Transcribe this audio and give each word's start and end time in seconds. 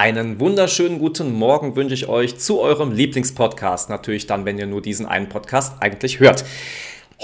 Einen 0.00 0.38
wunderschönen 0.38 1.00
guten 1.00 1.32
Morgen 1.32 1.74
wünsche 1.74 1.92
ich 1.92 2.08
euch 2.08 2.38
zu 2.38 2.60
eurem 2.60 2.92
Lieblingspodcast. 2.92 3.90
Natürlich 3.90 4.28
dann, 4.28 4.44
wenn 4.44 4.56
ihr 4.56 4.68
nur 4.68 4.80
diesen 4.80 5.06
einen 5.06 5.28
Podcast 5.28 5.72
eigentlich 5.80 6.20
hört. 6.20 6.44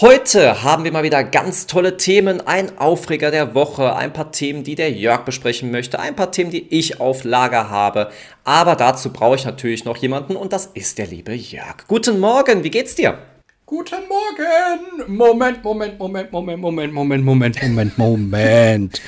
Heute 0.01 0.65
haben 0.65 0.83
wir 0.83 0.91
mal 0.91 1.05
wieder 1.05 1.23
ganz 1.23 1.69
tolle 1.69 1.99
Themen, 1.99 2.41
ein 2.41 2.77
Aufreger 2.77 3.31
der 3.31 3.55
Woche, 3.55 3.95
ein 3.95 4.13
paar 4.13 4.33
Themen, 4.33 4.65
die 4.65 4.75
der 4.75 4.91
Jörg 4.91 5.25
besprechen 5.25 5.71
möchte, 5.71 6.01
ein 6.01 6.17
paar 6.17 6.33
Themen, 6.33 6.51
die 6.51 6.67
ich 6.77 7.01
auf 7.01 7.23
Lager 7.23 7.71
habe. 7.71 8.11
Aber 8.43 8.75
dazu 8.75 9.13
brauche 9.13 9.37
ich 9.37 9.45
natürlich 9.45 9.85
noch 9.85 9.99
jemanden 9.99 10.35
und 10.35 10.53
das 10.53 10.67
ist 10.67 10.99
der 10.99 11.07
liebe 11.07 11.33
Jörg. 11.33 11.87
Guten 11.87 12.19
Morgen, 12.19 12.65
wie 12.65 12.71
geht's 12.71 12.97
dir? 12.97 13.19
Guten 13.67 14.07
Morgen! 14.11 15.17
Moment, 15.17 15.65
Moment, 15.65 15.99
Moment, 15.99 16.31
Moment, 16.31 16.61
Moment, 16.61 16.93
Moment, 16.93 17.25
Moment, 17.25 17.63
Moment, 17.63 17.97
Moment. 17.99 19.01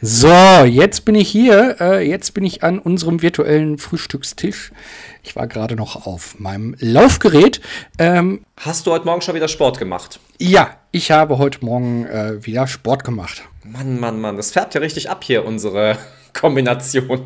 So, 0.00 0.28
jetzt 0.28 1.04
bin 1.04 1.16
ich 1.16 1.28
hier. 1.28 1.78
Äh, 1.80 2.08
jetzt 2.08 2.32
bin 2.32 2.44
ich 2.44 2.62
an 2.62 2.78
unserem 2.78 3.22
virtuellen 3.22 3.76
Frühstückstisch. 3.76 4.70
Ich 5.24 5.34
war 5.34 5.48
gerade 5.48 5.74
noch 5.74 6.06
auf 6.06 6.38
meinem 6.38 6.76
Laufgerät. 6.78 7.60
Ähm, 7.98 8.44
Hast 8.56 8.86
du 8.86 8.92
heute 8.92 9.04
Morgen 9.04 9.20
schon 9.20 9.34
wieder 9.34 9.48
Sport 9.48 9.80
gemacht? 9.80 10.20
Ja, 10.38 10.76
ich 10.92 11.10
habe 11.10 11.38
heute 11.38 11.64
Morgen 11.64 12.06
äh, 12.06 12.46
wieder 12.46 12.68
Sport 12.68 13.02
gemacht. 13.02 13.42
Mann, 13.64 13.98
Mann, 13.98 14.20
Mann, 14.20 14.36
das 14.36 14.52
färbt 14.52 14.74
ja 14.74 14.80
richtig 14.80 15.10
ab 15.10 15.24
hier, 15.24 15.44
unsere 15.44 15.98
Kombination. 16.34 17.22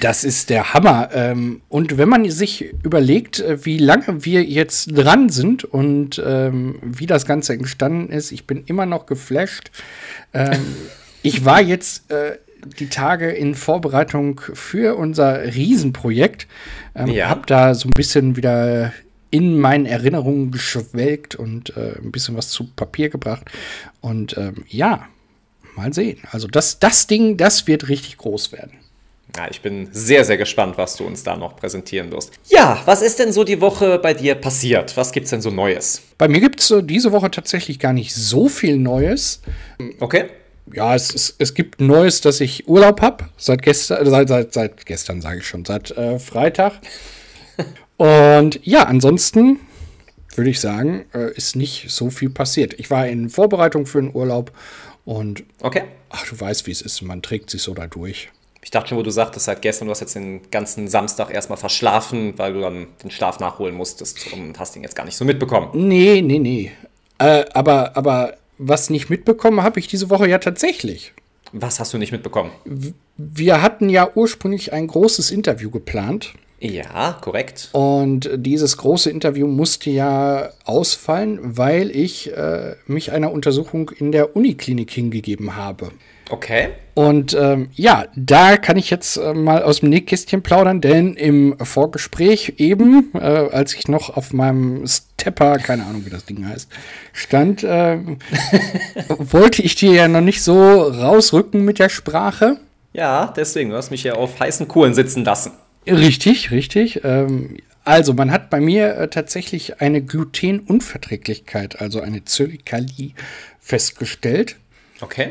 Das 0.00 0.24
ist 0.24 0.50
der 0.50 0.74
Hammer. 0.74 1.08
Ähm, 1.14 1.62
und 1.68 1.96
wenn 1.96 2.08
man 2.08 2.28
sich 2.30 2.74
überlegt, 2.82 3.40
äh, 3.40 3.64
wie 3.64 3.78
lange 3.78 4.24
wir 4.24 4.44
jetzt 4.44 4.88
dran 4.96 5.30
sind 5.30 5.64
und 5.64 6.22
ähm, 6.24 6.78
wie 6.82 7.06
das 7.06 7.24
Ganze 7.24 7.54
entstanden 7.54 8.12
ist, 8.12 8.32
ich 8.32 8.46
bin 8.46 8.64
immer 8.66 8.86
noch 8.86 9.06
geflasht. 9.06 9.70
Ähm, 10.34 10.60
ich 11.22 11.44
war 11.44 11.62
jetzt 11.62 12.10
äh, 12.10 12.38
die 12.78 12.88
Tage 12.88 13.30
in 13.30 13.54
Vorbereitung 13.54 14.40
für 14.52 14.96
unser 14.96 15.42
Riesenprojekt. 15.54 16.46
Ähm, 16.94 17.08
ja. 17.08 17.28
Hab 17.28 17.46
da 17.46 17.74
so 17.74 17.88
ein 17.88 17.92
bisschen 17.92 18.36
wieder 18.36 18.92
in 19.30 19.58
meinen 19.58 19.86
Erinnerungen 19.86 20.50
geschwelgt 20.50 21.34
und 21.34 21.76
äh, 21.76 21.98
ein 21.98 22.12
bisschen 22.12 22.36
was 22.36 22.48
zu 22.48 22.64
Papier 22.74 23.10
gebracht. 23.10 23.50
Und 24.00 24.36
ähm, 24.38 24.64
ja, 24.68 25.06
mal 25.78 25.92
sehen. 25.92 26.20
Also 26.30 26.48
das, 26.48 26.78
das 26.78 27.06
Ding, 27.06 27.36
das 27.36 27.66
wird 27.66 27.88
richtig 27.88 28.18
groß 28.18 28.52
werden. 28.52 28.72
Ja, 29.36 29.46
ich 29.50 29.60
bin 29.60 29.88
sehr, 29.92 30.24
sehr 30.24 30.36
gespannt, 30.36 30.78
was 30.78 30.96
du 30.96 31.04
uns 31.04 31.22
da 31.22 31.36
noch 31.36 31.56
präsentieren 31.56 32.10
wirst. 32.10 32.32
Ja, 32.48 32.82
was 32.86 33.02
ist 33.02 33.18
denn 33.18 33.32
so 33.32 33.44
die 33.44 33.60
Woche 33.60 33.98
bei 33.98 34.14
dir 34.14 34.34
passiert? 34.34 34.96
Was 34.96 35.12
gibt 35.12 35.24
es 35.24 35.30
denn 35.30 35.42
so 35.42 35.50
Neues? 35.50 36.02
Bei 36.16 36.28
mir 36.28 36.40
gibt 36.40 36.60
es 36.60 36.70
äh, 36.70 36.82
diese 36.82 37.12
Woche 37.12 37.30
tatsächlich 37.30 37.78
gar 37.78 37.92
nicht 37.92 38.14
so 38.14 38.48
viel 38.48 38.78
Neues. 38.78 39.42
Okay. 40.00 40.24
Ja, 40.74 40.94
es, 40.94 41.14
es, 41.14 41.34
es 41.38 41.54
gibt 41.54 41.80
Neues, 41.80 42.20
dass 42.20 42.40
ich 42.40 42.68
Urlaub 42.68 43.00
habe. 43.00 43.28
Seit 43.36 43.62
gestern, 43.62 44.06
äh, 44.06 44.10
seit, 44.10 44.28
seit, 44.28 44.54
seit 44.54 44.86
gestern 44.86 45.20
sage 45.20 45.38
ich 45.38 45.46
schon, 45.46 45.64
seit 45.64 45.90
äh, 45.92 46.18
Freitag. 46.18 46.74
Und 47.96 48.60
ja, 48.64 48.84
ansonsten 48.84 49.60
würde 50.34 50.50
ich 50.50 50.60
sagen, 50.60 51.04
äh, 51.12 51.32
ist 51.34 51.56
nicht 51.56 51.90
so 51.90 52.10
viel 52.10 52.30
passiert. 52.30 52.74
Ich 52.78 52.90
war 52.90 53.06
in 53.06 53.28
Vorbereitung 53.28 53.86
für 53.86 54.00
den 54.00 54.14
Urlaub 54.14 54.52
und 55.08 55.42
okay. 55.62 55.84
ach, 56.10 56.26
du 56.26 56.38
weißt, 56.38 56.66
wie 56.66 56.70
es 56.70 56.82
ist, 56.82 57.00
man 57.00 57.22
trägt 57.22 57.48
sich 57.48 57.62
so 57.62 57.72
da 57.72 57.86
durch. 57.86 58.28
Ich 58.62 58.70
dachte 58.70 58.90
schon, 58.90 58.98
wo 58.98 59.02
du 59.02 59.10
sagtest, 59.10 59.46
seit 59.46 59.62
gestern, 59.62 59.86
du 59.86 59.92
hast 59.92 60.00
jetzt 60.00 60.14
den 60.14 60.50
ganzen 60.50 60.86
Samstag 60.86 61.32
erstmal 61.32 61.56
verschlafen, 61.56 62.34
weil 62.36 62.52
du 62.52 62.60
dann 62.60 62.88
den 63.02 63.10
Schlaf 63.10 63.40
nachholen 63.40 63.74
musstest 63.74 64.30
und 64.34 64.58
hast 64.58 64.76
ihn 64.76 64.82
jetzt 64.82 64.94
gar 64.94 65.06
nicht 65.06 65.16
so 65.16 65.24
mitbekommen. 65.24 65.70
Nee, 65.72 66.20
nee, 66.20 66.38
nee. 66.38 66.72
Äh, 67.16 67.46
aber, 67.54 67.96
aber 67.96 68.36
was 68.58 68.90
nicht 68.90 69.08
mitbekommen 69.08 69.62
habe 69.62 69.80
ich 69.80 69.86
diese 69.86 70.10
Woche 70.10 70.28
ja 70.28 70.36
tatsächlich. 70.36 71.14
Was 71.52 71.80
hast 71.80 71.94
du 71.94 71.96
nicht 71.96 72.12
mitbekommen? 72.12 72.52
Wir 73.16 73.62
hatten 73.62 73.88
ja 73.88 74.10
ursprünglich 74.14 74.74
ein 74.74 74.88
großes 74.88 75.30
Interview 75.30 75.70
geplant. 75.70 76.34
Ja, 76.60 77.16
korrekt. 77.20 77.68
Und 77.72 78.30
dieses 78.34 78.76
große 78.76 79.10
Interview 79.10 79.46
musste 79.46 79.90
ja 79.90 80.50
ausfallen, 80.64 81.38
weil 81.42 81.90
ich 81.94 82.34
äh, 82.36 82.74
mich 82.86 83.12
einer 83.12 83.30
Untersuchung 83.30 83.90
in 83.90 84.10
der 84.10 84.34
Uniklinik 84.34 84.90
hingegeben 84.90 85.54
habe. 85.54 85.92
Okay. 86.30 86.70
Und 86.94 87.34
ähm, 87.38 87.68
ja, 87.74 88.06
da 88.16 88.56
kann 88.56 88.76
ich 88.76 88.90
jetzt 88.90 89.16
äh, 89.16 89.32
mal 89.32 89.62
aus 89.62 89.80
dem 89.80 89.88
Nähkästchen 89.90 90.42
plaudern, 90.42 90.80
denn 90.80 91.14
im 91.14 91.56
Vorgespräch 91.58 92.54
eben, 92.58 93.12
äh, 93.14 93.18
als 93.18 93.74
ich 93.74 93.86
noch 93.88 94.16
auf 94.16 94.32
meinem 94.32 94.84
Stepper, 94.86 95.58
keine 95.58 95.86
Ahnung, 95.86 96.04
wie 96.04 96.10
das 96.10 96.24
Ding 96.26 96.46
heißt, 96.46 96.68
stand, 97.12 97.62
äh, 97.62 97.98
wollte 99.08 99.62
ich 99.62 99.76
dir 99.76 99.92
ja 99.92 100.08
noch 100.08 100.20
nicht 100.20 100.42
so 100.42 100.82
rausrücken 100.82 101.64
mit 101.64 101.78
der 101.78 101.88
Sprache. 101.88 102.58
Ja, 102.92 103.32
deswegen, 103.36 103.70
du 103.70 103.76
hast 103.76 103.90
mich 103.90 104.02
ja 104.02 104.14
auf 104.14 104.40
heißen 104.40 104.66
Kohlen 104.66 104.94
sitzen 104.94 105.24
lassen. 105.24 105.52
Richtig, 105.86 106.50
richtig. 106.50 107.02
Ähm, 107.04 107.58
also, 107.84 108.12
man 108.12 108.30
hat 108.30 108.50
bei 108.50 108.60
mir 108.60 108.96
äh, 108.96 109.08
tatsächlich 109.08 109.80
eine 109.80 110.02
Glutenunverträglichkeit, 110.02 111.80
also 111.80 112.00
eine 112.00 112.24
Zöllikalie, 112.24 113.14
festgestellt. 113.60 114.56
Okay. 115.00 115.30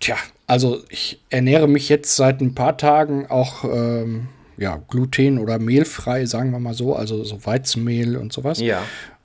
Tja, 0.00 0.16
also 0.46 0.82
ich 0.90 1.20
ernähre 1.30 1.68
mich 1.68 1.88
jetzt 1.88 2.14
seit 2.16 2.40
ein 2.40 2.54
paar 2.54 2.76
Tagen 2.76 3.26
auch 3.26 3.64
ähm, 3.64 4.28
ja, 4.56 4.80
gluten- 4.88 5.38
oder 5.38 5.58
mehlfrei, 5.58 6.26
sagen 6.26 6.50
wir 6.50 6.58
mal 6.58 6.74
so, 6.74 6.94
also 6.94 7.24
so 7.24 7.44
Weizenmehl 7.44 8.16
und 8.16 8.32
sowas. 8.32 8.60
Ja. 8.60 8.82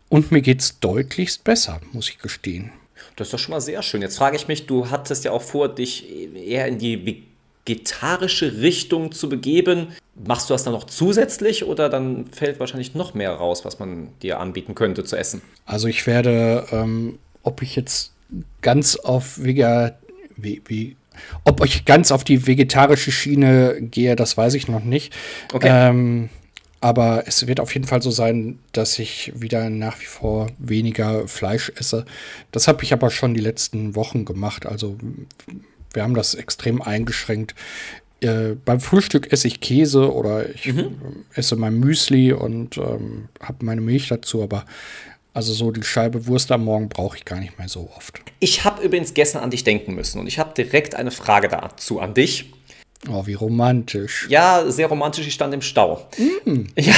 Und 0.09 0.31
mir 0.31 0.41
geht 0.41 0.61
es 0.61 0.79
deutlichst 0.79 1.43
besser, 1.43 1.79
muss 1.91 2.09
ich 2.09 2.19
gestehen. 2.19 2.71
Das 3.15 3.27
ist 3.27 3.33
doch 3.33 3.39
schon 3.39 3.51
mal 3.51 3.61
sehr 3.61 3.81
schön. 3.83 4.01
Jetzt 4.01 4.17
frage 4.17 4.35
ich 4.35 4.47
mich, 4.47 4.65
du 4.65 4.89
hattest 4.89 5.25
ja 5.25 5.31
auch 5.31 5.41
vor, 5.41 5.73
dich 5.73 6.07
eher 6.35 6.67
in 6.67 6.77
die 6.77 7.23
vegetarische 7.65 8.61
Richtung 8.61 9.11
zu 9.11 9.29
begeben. 9.29 9.87
Machst 10.25 10.49
du 10.49 10.53
das 10.53 10.63
dann 10.63 10.73
noch 10.73 10.85
zusätzlich 10.85 11.65
oder 11.65 11.89
dann 11.89 12.27
fällt 12.27 12.59
wahrscheinlich 12.59 12.93
noch 12.93 13.13
mehr 13.13 13.31
raus, 13.31 13.65
was 13.65 13.79
man 13.79 14.09
dir 14.21 14.39
anbieten 14.39 14.75
könnte 14.75 15.03
zu 15.03 15.15
essen? 15.15 15.41
Also 15.65 15.87
ich 15.87 16.05
werde, 16.05 16.65
ähm, 16.71 17.19
ob 17.41 17.61
ich 17.61 17.75
jetzt 17.75 18.11
ganz 18.61 18.95
auf 18.95 19.43
Vega, 19.43 19.97
wie, 20.35 20.61
wie, 20.65 20.95
ob 21.45 21.63
ich 21.63 21.85
ganz 21.85 22.11
auf 22.11 22.23
die 22.23 22.45
vegetarische 22.45 23.11
Schiene 23.11 23.77
gehe, 23.81 24.15
das 24.15 24.37
weiß 24.37 24.53
ich 24.55 24.67
noch 24.67 24.83
nicht. 24.83 25.13
Okay. 25.53 25.69
Ähm, 25.69 26.29
aber 26.81 27.23
es 27.27 27.47
wird 27.47 27.61
auf 27.61 27.73
jeden 27.73 27.87
Fall 27.87 28.01
so 28.01 28.11
sein, 28.11 28.59
dass 28.73 28.99
ich 28.99 29.31
wieder 29.33 29.69
nach 29.69 30.01
wie 30.01 30.05
vor 30.05 30.47
weniger 30.57 31.29
Fleisch 31.29 31.71
esse. 31.77 32.05
Das 32.51 32.67
habe 32.67 32.83
ich 32.83 32.91
aber 32.91 33.09
schon 33.09 33.33
die 33.33 33.39
letzten 33.39 33.95
Wochen 33.95 34.25
gemacht. 34.25 34.65
Also 34.65 34.97
wir 35.93 36.03
haben 36.03 36.15
das 36.15 36.35
extrem 36.35 36.81
eingeschränkt. 36.81 37.55
Äh, 38.21 38.55
beim 38.63 38.79
Frühstück 38.79 39.31
esse 39.31 39.47
ich 39.47 39.59
Käse 39.59 40.13
oder 40.13 40.49
ich 40.49 40.73
mhm. 40.73 41.25
esse 41.33 41.55
mein 41.55 41.79
Müsli 41.79 42.33
und 42.33 42.77
ähm, 42.77 43.29
habe 43.41 43.65
meine 43.65 43.81
Milch 43.81 44.07
dazu, 44.07 44.43
aber 44.43 44.65
also 45.33 45.51
so 45.51 45.71
die 45.71 45.83
Scheibe 45.83 46.27
Wurst 46.27 46.51
am 46.51 46.63
Morgen 46.63 46.89
brauche 46.89 47.17
ich 47.17 47.25
gar 47.25 47.39
nicht 47.39 47.57
mehr 47.57 47.67
so 47.67 47.89
oft. 47.95 48.19
Ich 48.39 48.63
habe 48.63 48.83
übrigens 48.83 49.13
gestern 49.13 49.43
an 49.43 49.49
dich 49.49 49.63
denken 49.63 49.95
müssen 49.95 50.19
und 50.19 50.27
ich 50.27 50.39
habe 50.39 50.53
direkt 50.53 50.95
eine 50.95 51.11
Frage 51.11 51.47
dazu 51.47 51.99
an 51.99 52.13
dich. 52.13 52.51
Oh, 53.09 53.25
wie 53.25 53.33
romantisch. 53.33 54.27
Ja, 54.29 54.63
sehr 54.71 54.87
romantisch. 54.87 55.27
Ich 55.27 55.33
stand 55.33 55.53
im 55.53 55.61
Stau. 55.61 56.07
Mm. 56.45 56.67
Ja, 56.77 56.95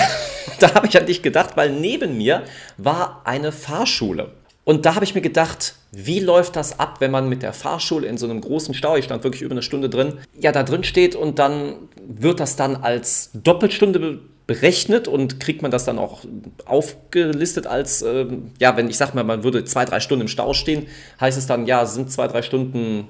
da 0.60 0.76
habe 0.76 0.88
ich 0.88 0.98
an 0.98 1.06
dich 1.06 1.22
gedacht, 1.22 1.58
weil 1.58 1.72
neben 1.72 2.18
mir 2.18 2.44
war 2.78 3.22
eine 3.26 3.52
Fahrschule. 3.52 4.32
Und 4.64 4.86
da 4.86 4.96
habe 4.96 5.06
ich 5.06 5.16
mir 5.16 5.22
gedacht, 5.22 5.76
wie 5.96 6.20
läuft 6.20 6.56
das 6.56 6.80
ab, 6.80 6.98
wenn 7.00 7.12
man 7.12 7.30
mit 7.30 7.42
der 7.42 7.54
Fahrschule 7.54 8.08
in 8.08 8.18
so 8.18 8.26
einem 8.30 8.42
großen 8.42 8.74
Stau, 8.74 8.98
ich 8.98 9.06
stand 9.06 9.24
wirklich 9.24 9.42
über 9.42 9.54
eine 9.54 9.62
Stunde 9.62 9.90
drin, 9.90 10.16
ja, 10.40 10.52
da 10.52 10.64
drin 10.64 10.84
steht 10.84 11.16
und 11.16 11.40
dann 11.40 11.76
wird 12.06 12.40
das 12.40 12.56
dann 12.56 12.76
als 12.76 13.30
Doppelstunde 13.34 14.20
berechnet 14.48 15.08
und 15.08 15.40
kriegt 15.40 15.62
man 15.62 15.72
das 15.72 15.86
dann 15.86 15.98
auch 15.98 16.22
aufgelistet 16.66 17.66
als, 17.66 18.02
äh, 18.02 18.28
ja, 18.60 18.78
wenn 18.78 18.90
ich 18.90 18.98
sag 18.98 19.16
mal, 19.16 19.24
man 19.24 19.44
würde 19.44 19.64
zwei, 19.64 19.86
drei 19.86 20.00
Stunden 20.00 20.24
im 20.24 20.28
Stau 20.28 20.54
stehen, 20.54 20.88
heißt 21.20 21.38
es 21.38 21.48
dann, 21.48 21.66
ja, 21.66 21.86
sind 21.86 22.12
zwei, 22.12 22.28
drei 22.28 22.42
Stunden 22.42 23.08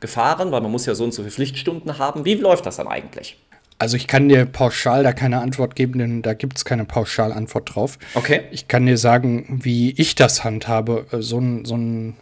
gefahren, 0.00 0.52
weil 0.52 0.60
man 0.60 0.70
muss 0.70 0.84
ja 0.86 0.94
so 0.94 1.04
und 1.04 1.14
so 1.14 1.22
viele 1.22 1.32
Pflichtstunden 1.32 1.98
haben. 1.98 2.24
Wie 2.24 2.34
läuft 2.34 2.66
das 2.66 2.76
dann 2.76 2.88
eigentlich? 2.88 3.38
Also 3.78 3.96
ich 3.96 4.06
kann 4.06 4.28
dir 4.28 4.44
pauschal 4.44 5.02
da 5.02 5.12
keine 5.12 5.40
Antwort 5.40 5.74
geben, 5.74 5.98
denn 5.98 6.22
da 6.22 6.34
gibt 6.34 6.58
es 6.58 6.64
keine 6.64 6.84
Pauschalantwort 6.84 7.74
drauf. 7.74 7.98
Okay. 8.14 8.42
Ich 8.52 8.68
kann 8.68 8.86
dir 8.86 8.98
sagen, 8.98 9.60
wie 9.62 9.90
ich 9.96 10.14
das 10.14 10.44
handhabe. 10.44 11.06
Äh, 11.10 11.22
so, 11.22 11.38
ein, 11.38 11.64
so 11.64 11.74
einen 11.74 12.16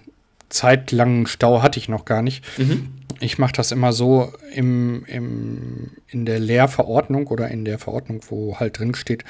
zeitlangen 0.52 1.26
Stau 1.26 1.62
hatte 1.62 1.78
ich 1.78 1.88
noch 1.88 2.04
gar 2.04 2.22
nicht. 2.22 2.44
Mhm. 2.58 2.88
Ich 3.20 3.38
mache 3.38 3.52
das 3.52 3.70
immer 3.70 3.92
so 3.92 4.32
im, 4.52 5.04
im, 5.06 5.92
in 6.08 6.26
der 6.26 6.40
Lehrverordnung 6.40 7.28
oder 7.28 7.48
in 7.48 7.64
der 7.64 7.78
Verordnung, 7.78 8.20
wo 8.28 8.58
halt 8.58 8.78
drin 8.78 8.94
steht, 8.94 9.24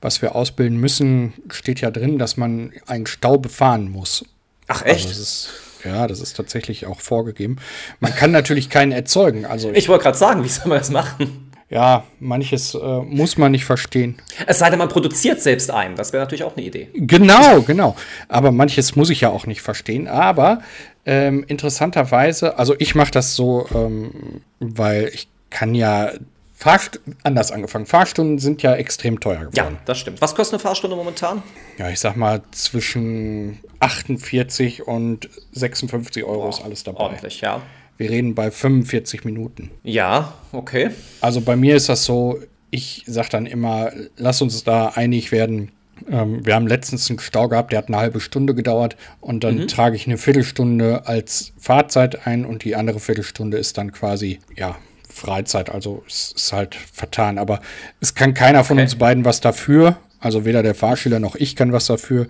was 0.00 0.22
wir 0.22 0.34
ausbilden 0.34 0.78
müssen, 0.78 1.34
steht 1.50 1.80
ja 1.80 1.90
drin, 1.90 2.18
dass 2.18 2.36
man 2.36 2.72
einen 2.86 3.06
Stau 3.06 3.36
befahren 3.36 3.90
muss. 3.90 4.24
Ach 4.66 4.82
echt? 4.82 5.06
Also 5.06 5.08
das 5.08 5.18
ist, 5.18 5.48
ja, 5.84 6.06
das 6.06 6.20
ist 6.20 6.36
tatsächlich 6.36 6.86
auch 6.86 7.00
vorgegeben. 7.00 7.56
Man 8.00 8.14
kann 8.14 8.30
natürlich 8.30 8.70
keinen 8.70 8.92
erzeugen. 8.92 9.44
Also 9.44 9.70
ich, 9.70 9.76
ich 9.76 9.88
wollte 9.88 10.04
gerade 10.04 10.18
sagen, 10.18 10.42
wie 10.42 10.48
soll 10.48 10.68
man 10.68 10.78
das 10.78 10.90
machen? 10.90 11.43
Ja, 11.74 12.04
manches 12.20 12.76
äh, 12.76 12.78
muss 12.78 13.36
man 13.36 13.50
nicht 13.50 13.64
verstehen. 13.64 14.14
Es 14.46 14.60
sei 14.60 14.70
denn, 14.70 14.78
man 14.78 14.88
produziert 14.88 15.42
selbst 15.42 15.72
einen. 15.72 15.96
Das 15.96 16.12
wäre 16.12 16.22
natürlich 16.22 16.44
auch 16.44 16.56
eine 16.56 16.64
Idee. 16.64 16.88
Genau, 16.94 17.62
genau. 17.62 17.96
Aber 18.28 18.52
manches 18.52 18.94
muss 18.94 19.10
ich 19.10 19.22
ja 19.22 19.30
auch 19.30 19.46
nicht 19.46 19.60
verstehen. 19.60 20.06
Aber 20.06 20.62
ähm, 21.04 21.44
interessanterweise, 21.48 22.58
also 22.58 22.76
ich 22.78 22.94
mache 22.94 23.10
das 23.10 23.34
so, 23.34 23.66
ähm, 23.74 24.40
weil 24.60 25.10
ich 25.12 25.26
kann 25.50 25.74
ja 25.74 26.12
Fahrst 26.54 27.00
anders 27.24 27.50
angefangen. 27.50 27.86
Fahrstunden 27.86 28.38
sind 28.38 28.62
ja 28.62 28.76
extrem 28.76 29.18
teuer 29.18 29.50
geworden. 29.50 29.56
Ja, 29.56 29.72
das 29.84 29.98
stimmt. 29.98 30.20
Was 30.20 30.36
kostet 30.36 30.54
eine 30.54 30.60
Fahrstunde 30.60 30.94
momentan? 30.94 31.42
Ja, 31.76 31.90
ich 31.90 31.98
sag 31.98 32.14
mal 32.14 32.42
zwischen 32.52 33.58
48 33.80 34.86
und 34.86 35.28
56 35.52 36.22
Euro 36.22 36.48
ist 36.48 36.62
alles 36.62 36.84
dabei. 36.84 37.00
Ordentlich, 37.00 37.40
ja. 37.40 37.60
Wir 37.96 38.10
reden 38.10 38.34
bei 38.34 38.50
45 38.50 39.24
Minuten. 39.24 39.70
Ja, 39.82 40.34
okay. 40.52 40.90
Also 41.20 41.40
bei 41.40 41.56
mir 41.56 41.76
ist 41.76 41.88
das 41.88 42.04
so, 42.04 42.38
ich 42.70 43.04
sag 43.06 43.30
dann 43.30 43.46
immer, 43.46 43.92
lass 44.16 44.42
uns 44.42 44.64
da 44.64 44.88
einig 44.88 45.30
werden. 45.32 45.70
Ähm, 46.10 46.44
wir 46.44 46.54
haben 46.56 46.66
letztens 46.66 47.08
einen 47.08 47.20
Stau 47.20 47.48
gehabt, 47.48 47.70
der 47.72 47.78
hat 47.78 47.88
eine 47.88 47.98
halbe 47.98 48.18
Stunde 48.20 48.54
gedauert 48.54 48.96
und 49.20 49.44
dann 49.44 49.68
trage 49.68 49.94
ich 49.94 50.06
eine 50.06 50.18
Viertelstunde 50.18 51.06
als 51.06 51.52
Fahrzeit 51.58 52.26
ein 52.26 52.44
und 52.44 52.64
die 52.64 52.74
andere 52.74 52.98
Viertelstunde 52.98 53.58
ist 53.58 53.78
dann 53.78 53.92
quasi, 53.92 54.40
ja, 54.56 54.76
Freizeit. 55.08 55.70
Also 55.70 56.02
es 56.08 56.32
ist 56.32 56.52
halt 56.52 56.74
vertan. 56.74 57.38
Aber 57.38 57.60
es 58.00 58.16
kann 58.16 58.34
keiner 58.34 58.64
von 58.64 58.76
Okay. 58.78 58.82
uns 58.84 58.96
beiden 58.96 59.24
was 59.24 59.40
dafür. 59.40 59.96
Also 60.18 60.44
weder 60.44 60.64
der 60.64 60.74
Fahrschüler 60.74 61.20
noch 61.20 61.36
ich 61.36 61.54
kann 61.54 61.72
was 61.72 61.86
dafür. 61.86 62.26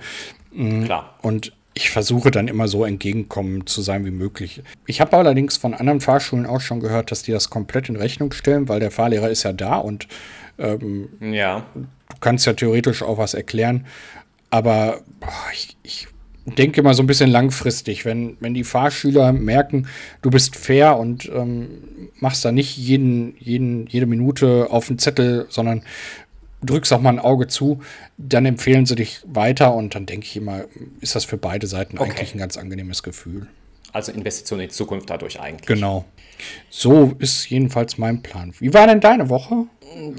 Klar. 0.84 1.18
Und 1.22 1.52
ich 1.74 1.90
versuche 1.90 2.30
dann 2.30 2.46
immer 2.48 2.68
so 2.68 2.84
entgegenkommen 2.84 3.66
zu 3.66 3.82
sein 3.82 4.04
wie 4.04 4.10
möglich. 4.12 4.62
Ich 4.86 5.00
habe 5.00 5.16
allerdings 5.16 5.56
von 5.56 5.74
anderen 5.74 6.00
Fahrschulen 6.00 6.46
auch 6.46 6.60
schon 6.60 6.80
gehört, 6.80 7.10
dass 7.10 7.22
die 7.22 7.32
das 7.32 7.50
komplett 7.50 7.88
in 7.88 7.96
Rechnung 7.96 8.32
stellen, 8.32 8.68
weil 8.68 8.78
der 8.80 8.92
Fahrlehrer 8.92 9.28
ist 9.28 9.42
ja 9.42 9.52
da 9.52 9.76
und 9.76 10.06
Ja. 11.20 11.66
du 11.74 11.86
kannst 12.20 12.46
ja 12.46 12.52
theoretisch 12.52 13.02
auch 13.02 13.18
was 13.18 13.34
erklären. 13.34 13.86
Aber 14.50 15.00
boah, 15.18 15.28
ich, 15.52 15.76
ich 15.82 16.06
denke 16.46 16.82
mal 16.84 16.94
so 16.94 17.02
ein 17.02 17.08
bisschen 17.08 17.30
langfristig, 17.30 18.04
wenn, 18.04 18.36
wenn 18.38 18.54
die 18.54 18.62
Fahrschüler 18.62 19.32
merken, 19.32 19.88
du 20.22 20.30
bist 20.30 20.54
fair 20.54 20.96
und 20.96 21.28
ähm, 21.34 22.10
machst 22.20 22.44
da 22.44 22.52
nicht 22.52 22.76
jeden, 22.76 23.34
jeden, 23.38 23.86
jede 23.88 24.06
Minute 24.06 24.68
auf 24.70 24.86
den 24.86 24.98
Zettel, 24.98 25.46
sondern 25.48 25.82
drückst 26.64 26.92
auch 26.92 27.00
mal 27.00 27.10
ein 27.10 27.18
Auge 27.18 27.46
zu, 27.46 27.80
dann 28.16 28.46
empfehlen 28.46 28.86
sie 28.86 28.94
dich 28.94 29.20
weiter 29.26 29.74
und 29.74 29.94
dann 29.94 30.06
denke 30.06 30.26
ich 30.26 30.36
immer, 30.36 30.64
ist 31.00 31.14
das 31.14 31.24
für 31.24 31.36
beide 31.36 31.66
Seiten 31.66 31.98
Okay. 31.98 32.10
eigentlich 32.10 32.34
ein 32.34 32.38
ganz 32.38 32.56
angenehmes 32.56 33.02
Gefühl. 33.02 33.46
Also 33.92 34.10
Investition 34.10 34.58
in 34.58 34.68
die 34.68 34.74
Zukunft 34.74 35.08
dadurch 35.08 35.40
eigentlich. 35.40 35.66
Genau. 35.66 36.04
So 36.68 37.12
ist 37.20 37.48
jedenfalls 37.48 37.96
mein 37.96 38.22
Plan. 38.22 38.52
Wie 38.58 38.74
war 38.74 38.88
denn 38.88 39.00
deine 39.00 39.30
Woche? 39.30 39.66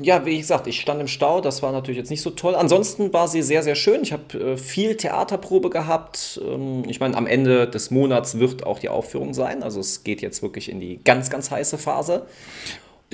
Ja, 0.02 0.26
wie 0.26 0.38
gesagt, 0.38 0.68
ich 0.68 0.80
stand 0.80 1.02
im 1.02 1.10
Stau, 1.10 1.42
das 1.42 1.62
war 1.62 1.74
natürlich 1.74 1.98
jetzt 1.98 2.10
nicht 2.10 2.22
so 2.22 2.30
toll. 2.30 2.56
Ansonsten 2.56 3.12
war 3.12 3.28
sie 3.28 3.42
sehr, 3.42 3.62
sehr 3.64 3.76
schön. 3.76 4.02
Ich 4.04 4.14
habe 4.14 4.54
äh, 4.54 4.58
viel 4.58 4.96
Theaterprobe 4.96 5.70
gehabt. 5.70 6.40
Ähm, 6.42 6.84
ich 6.88 7.02
meine, 7.02 7.18
am 7.18 7.28
Ende 7.28 7.68
des 7.68 7.92
Monats 7.92 8.40
wird 8.40 8.66
auch 8.66 8.80
die 8.80 8.88
Aufführung 8.88 9.34
sein. 9.34 9.62
Also 9.62 9.82
es 9.82 10.06
geht 10.06 10.22
jetzt 10.22 10.42
wirklich 10.42 10.70
in 10.72 10.80
die 10.80 11.02
ganz, 11.04 11.30
ganz 11.30 11.52
heiße 11.52 11.78
Phase. 11.78 12.26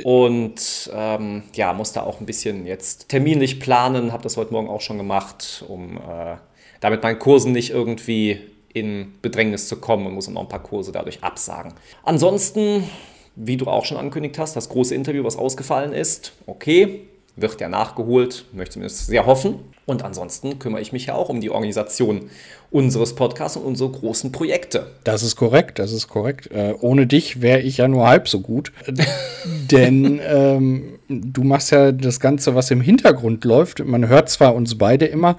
Und 0.04 0.90
ähm, 0.94 1.44
ja, 1.54 1.74
musste 1.74 2.04
auch 2.04 2.20
ein 2.20 2.26
bisschen 2.26 2.66
jetzt 2.66 3.10
terminlich 3.10 3.60
planen, 3.60 4.12
habe 4.12 4.24
das 4.24 4.38
heute 4.38 4.54
Morgen 4.54 4.70
auch 4.70 4.82
schon 4.82 4.98
gemacht, 4.98 5.64
um 5.68 5.98
äh, 5.98 6.38
damit 6.80 7.04
meinen 7.04 7.20
Kursen 7.20 7.52
nicht 7.52 7.72
irgendwie 7.72 8.40
in 8.74 9.14
Bedrängnis 9.22 9.68
zu 9.68 9.78
kommen 9.78 10.06
und 10.08 10.14
muss 10.14 10.26
dann 10.26 10.36
noch 10.36 10.42
ein 10.42 10.50
paar 10.50 10.64
Kurse 10.64 10.92
dadurch 10.92 11.24
absagen. 11.24 11.74
Ansonsten, 12.04 12.90
wie 13.36 13.58
du 13.58 13.66
auch 13.66 13.86
schon 13.86 13.98
angekündigt 13.98 14.38
hast, 14.40 14.56
das 14.56 14.70
große 14.70 14.96
Interview, 14.96 15.24
was 15.24 15.36
ausgefallen 15.36 15.94
ist, 15.94 16.34
okay, 16.48 17.08
wird 17.36 17.62
ja 17.62 17.70
nachgeholt, 17.70 18.46
möchte 18.54 18.74
zumindest 18.74 19.08
sehr 19.08 19.26
hoffen. 19.26 19.60
Und 19.86 20.04
ansonsten 20.04 20.60
kümmere 20.60 20.82
ich 20.82 20.94
mich 20.94 21.08
ja 21.08 21.16
auch 21.16 21.30
um 21.30 21.42
die 21.42 21.50
Organisation 21.50 22.30
unseres 22.70 23.16
Podcasts 23.16 23.58
und 23.58 23.64
unsere 23.64 23.90
großen 23.90 24.32
Projekte. 24.32 24.92
Das 25.04 25.24
ist 25.24 25.36
korrekt, 25.36 25.80
das 25.80 25.92
ist 25.92 26.08
korrekt. 26.08 26.50
Äh, 26.52 26.76
ohne 26.80 27.08
dich 27.08 27.42
wäre 27.42 27.60
ich 27.60 27.78
ja 27.78 27.88
nur 27.88 28.08
halb 28.08 28.30
so 28.30 28.40
gut. 28.40 28.72
Denn 29.72 30.22
ähm, 30.24 31.00
du 31.10 31.44
machst 31.44 31.72
ja 31.72 31.92
das 31.92 32.20
Ganze, 32.20 32.56
was 32.56 32.72
im 32.72 32.80
Hintergrund 32.80 33.44
läuft. 33.44 33.84
Man 33.84 34.08
hört 34.08 34.30
zwar 34.30 34.56
uns 34.56 34.78
beide 34.78 35.06
immer, 35.06 35.36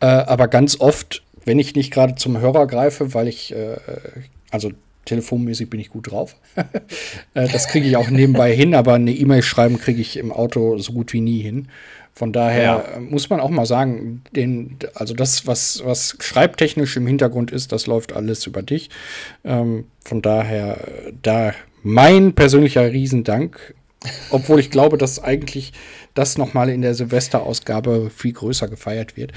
äh, 0.00 0.06
aber 0.06 0.48
ganz 0.48 0.80
oft, 0.80 1.22
wenn 1.44 1.58
ich 1.58 1.76
nicht 1.76 1.92
gerade 1.92 2.14
zum 2.14 2.38
Hörer 2.38 2.66
greife, 2.66 3.14
weil 3.14 3.28
ich, 3.28 3.54
äh, 3.54 3.76
also 4.50 4.70
telefonmäßig 5.04 5.68
bin 5.70 5.80
ich 5.80 5.90
gut 5.90 6.10
drauf. 6.10 6.36
äh, 7.34 7.48
das 7.48 7.68
kriege 7.68 7.86
ich 7.88 7.96
auch 7.96 8.10
nebenbei 8.10 8.54
hin, 8.54 8.74
aber 8.74 8.94
eine 8.94 9.12
E-Mail 9.12 9.42
schreiben 9.42 9.78
kriege 9.78 10.00
ich 10.00 10.16
im 10.16 10.32
Auto 10.32 10.78
so 10.78 10.92
gut 10.92 11.12
wie 11.12 11.20
nie 11.20 11.40
hin. 11.40 11.68
Von 12.14 12.32
daher 12.32 12.62
Ja. 12.62 12.78
äh, 12.96 13.00
muss 13.00 13.30
man 13.30 13.40
auch 13.40 13.48
mal 13.50 13.64
sagen, 13.66 14.22
den, 14.36 14.76
also 14.94 15.14
das, 15.14 15.46
was, 15.46 15.82
was 15.84 16.16
schreibtechnisch 16.20 16.96
im 16.96 17.06
Hintergrund 17.06 17.50
ist, 17.50 17.72
das 17.72 17.86
läuft 17.86 18.12
alles 18.12 18.46
über 18.46 18.62
dich. 18.62 18.90
Ähm, 19.44 19.86
von 20.04 20.20
daher, 20.22 20.76
äh, 21.06 21.12
da 21.22 21.52
mein 21.82 22.34
persönlicher 22.34 22.92
Riesendank, 22.92 23.74
obwohl 24.30 24.60
ich 24.60 24.70
glaube, 24.70 24.98
dass 24.98 25.22
eigentlich 25.22 25.72
das 26.14 26.36
nochmal 26.36 26.68
in 26.68 26.82
der 26.82 26.94
Silvesterausgabe 26.94 28.10
viel 28.14 28.32
größer 28.32 28.68
gefeiert 28.68 29.16
wird. 29.16 29.32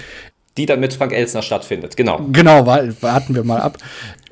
Die 0.58 0.66
dann 0.66 0.80
mit 0.80 0.94
Frank 0.94 1.12
Elsner 1.14 1.42
stattfindet, 1.42 1.96
genau. 1.98 2.28
Genau, 2.32 2.66
wa- 2.66 2.84
warten 3.02 3.36
wir 3.36 3.44
mal 3.44 3.62
ab. 3.62 3.78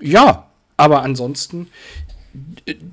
Ja, 0.02 0.48
aber 0.84 1.02
ansonsten, 1.02 1.68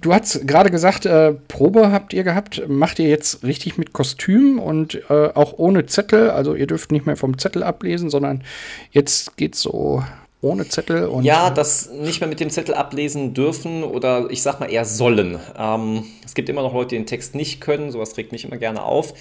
du 0.00 0.14
hast 0.14 0.46
gerade 0.46 0.70
gesagt, 0.70 1.06
äh, 1.06 1.32
Probe 1.32 1.90
habt 1.90 2.12
ihr 2.12 2.22
gehabt. 2.22 2.62
Macht 2.68 3.00
ihr 3.00 3.08
jetzt 3.08 3.42
richtig 3.42 3.78
mit 3.78 3.92
Kostüm 3.92 4.60
und 4.60 5.02
äh, 5.10 5.30
auch 5.34 5.54
ohne 5.58 5.86
Zettel? 5.86 6.30
Also 6.30 6.54
ihr 6.54 6.68
dürft 6.68 6.92
nicht 6.92 7.06
mehr 7.06 7.16
vom 7.16 7.36
Zettel 7.36 7.64
ablesen, 7.64 8.08
sondern 8.08 8.44
jetzt 8.92 9.36
geht's 9.36 9.60
so 9.60 10.04
ohne 10.42 10.66
Zettel 10.68 11.06
und 11.06 11.24
Ja, 11.24 11.50
das 11.50 11.90
nicht 11.90 12.20
mehr 12.20 12.28
mit 12.28 12.40
dem 12.40 12.48
Zettel 12.48 12.74
ablesen 12.74 13.34
dürfen 13.34 13.84
oder 13.84 14.30
ich 14.30 14.42
sag 14.42 14.58
mal 14.58 14.70
eher 14.70 14.86
sollen. 14.86 15.38
Ähm, 15.58 16.04
es 16.24 16.34
gibt 16.34 16.48
immer 16.48 16.62
noch 16.62 16.72
Leute, 16.72 16.90
die 16.90 16.96
den 16.96 17.06
Text 17.06 17.34
nicht 17.34 17.60
können. 17.60 17.90
Sowas 17.90 18.16
regt 18.16 18.32
mich 18.32 18.44
immer 18.44 18.56
gerne 18.56 18.82
auf, 18.82 19.12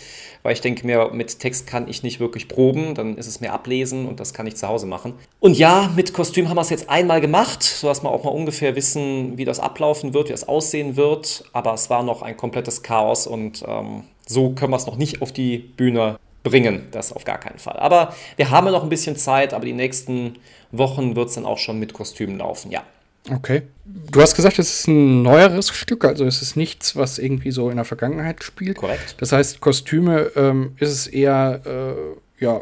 weil 0.43 0.53
ich 0.53 0.61
denke 0.61 0.85
mir, 0.85 1.09
mit 1.11 1.39
Text 1.39 1.67
kann 1.67 1.89
ich 1.89 2.03
nicht 2.03 2.21
wirklich 2.21 2.47
proben. 2.47 2.95
Dann 2.95 3.17
ist 3.17 3.27
es 3.27 3.41
mehr 3.41 3.53
ablesen 3.53 4.07
und 4.07 4.21
das 4.21 4.33
kann 4.33 4.47
ich 4.47 4.55
zu 4.55 4.67
Hause 4.67 4.85
machen. 4.85 5.13
Und 5.41 5.57
ja, 5.57 5.91
mit 5.95 6.13
Kostüm 6.13 6.47
haben 6.47 6.55
wir 6.55 6.61
es 6.61 6.69
jetzt 6.69 6.89
einmal 6.89 7.19
gemacht, 7.19 7.63
sodass 7.63 8.01
wir 8.01 8.09
auch 8.09 8.23
mal 8.23 8.31
ungefähr 8.31 8.75
wissen, 8.75 9.37
wie 9.37 9.45
das 9.45 9.59
ablaufen 9.59 10.13
wird, 10.13 10.29
wie 10.29 10.33
es 10.33 10.47
aussehen 10.47 10.95
wird. 10.95 11.43
Aber 11.51 11.73
es 11.73 11.89
war 11.89 12.03
noch 12.03 12.21
ein 12.21 12.37
komplettes 12.37 12.81
Chaos 12.81 13.27
und 13.27 13.63
ähm, 13.67 14.03
so 14.25 14.51
können 14.51 14.71
wir 14.71 14.77
es 14.77 14.85
noch 14.85 14.97
nicht 14.97 15.21
auf 15.21 15.33
die 15.33 15.57
Bühne 15.57 16.17
bringen. 16.43 16.87
Das 16.91 17.11
auf 17.11 17.25
gar 17.25 17.39
keinen 17.39 17.59
Fall. 17.59 17.77
Aber 17.77 18.13
wir 18.35 18.49
haben 18.49 18.65
ja 18.65 18.71
noch 18.71 18.83
ein 18.83 18.89
bisschen 18.89 19.15
Zeit, 19.15 19.53
aber 19.53 19.65
die 19.65 19.73
nächsten 19.73 20.37
Wochen 20.71 21.15
wird 21.15 21.29
es 21.29 21.35
dann 21.35 21.45
auch 21.45 21.57
schon 21.57 21.79
mit 21.79 21.93
Kostümen 21.93 22.37
laufen, 22.37 22.71
ja. 22.71 22.83
Okay. 23.29 23.63
Du 23.85 24.21
hast 24.21 24.35
gesagt, 24.35 24.59
es 24.59 24.79
ist 24.79 24.87
ein 24.87 25.21
neueres 25.23 25.69
Stück, 25.69 26.05
also 26.05 26.25
es 26.25 26.41
ist 26.41 26.55
nichts, 26.55 26.95
was 26.95 27.19
irgendwie 27.19 27.51
so 27.51 27.69
in 27.69 27.75
der 27.75 27.85
Vergangenheit 27.85 28.43
spielt. 28.43 28.77
Korrekt. 28.77 29.15
Das 29.19 29.31
heißt, 29.31 29.59
Kostüme 29.61 30.31
ähm, 30.35 30.73
ist 30.77 30.91
es 30.91 31.07
eher, 31.07 31.61
äh, 31.65 32.43
ja, 32.43 32.61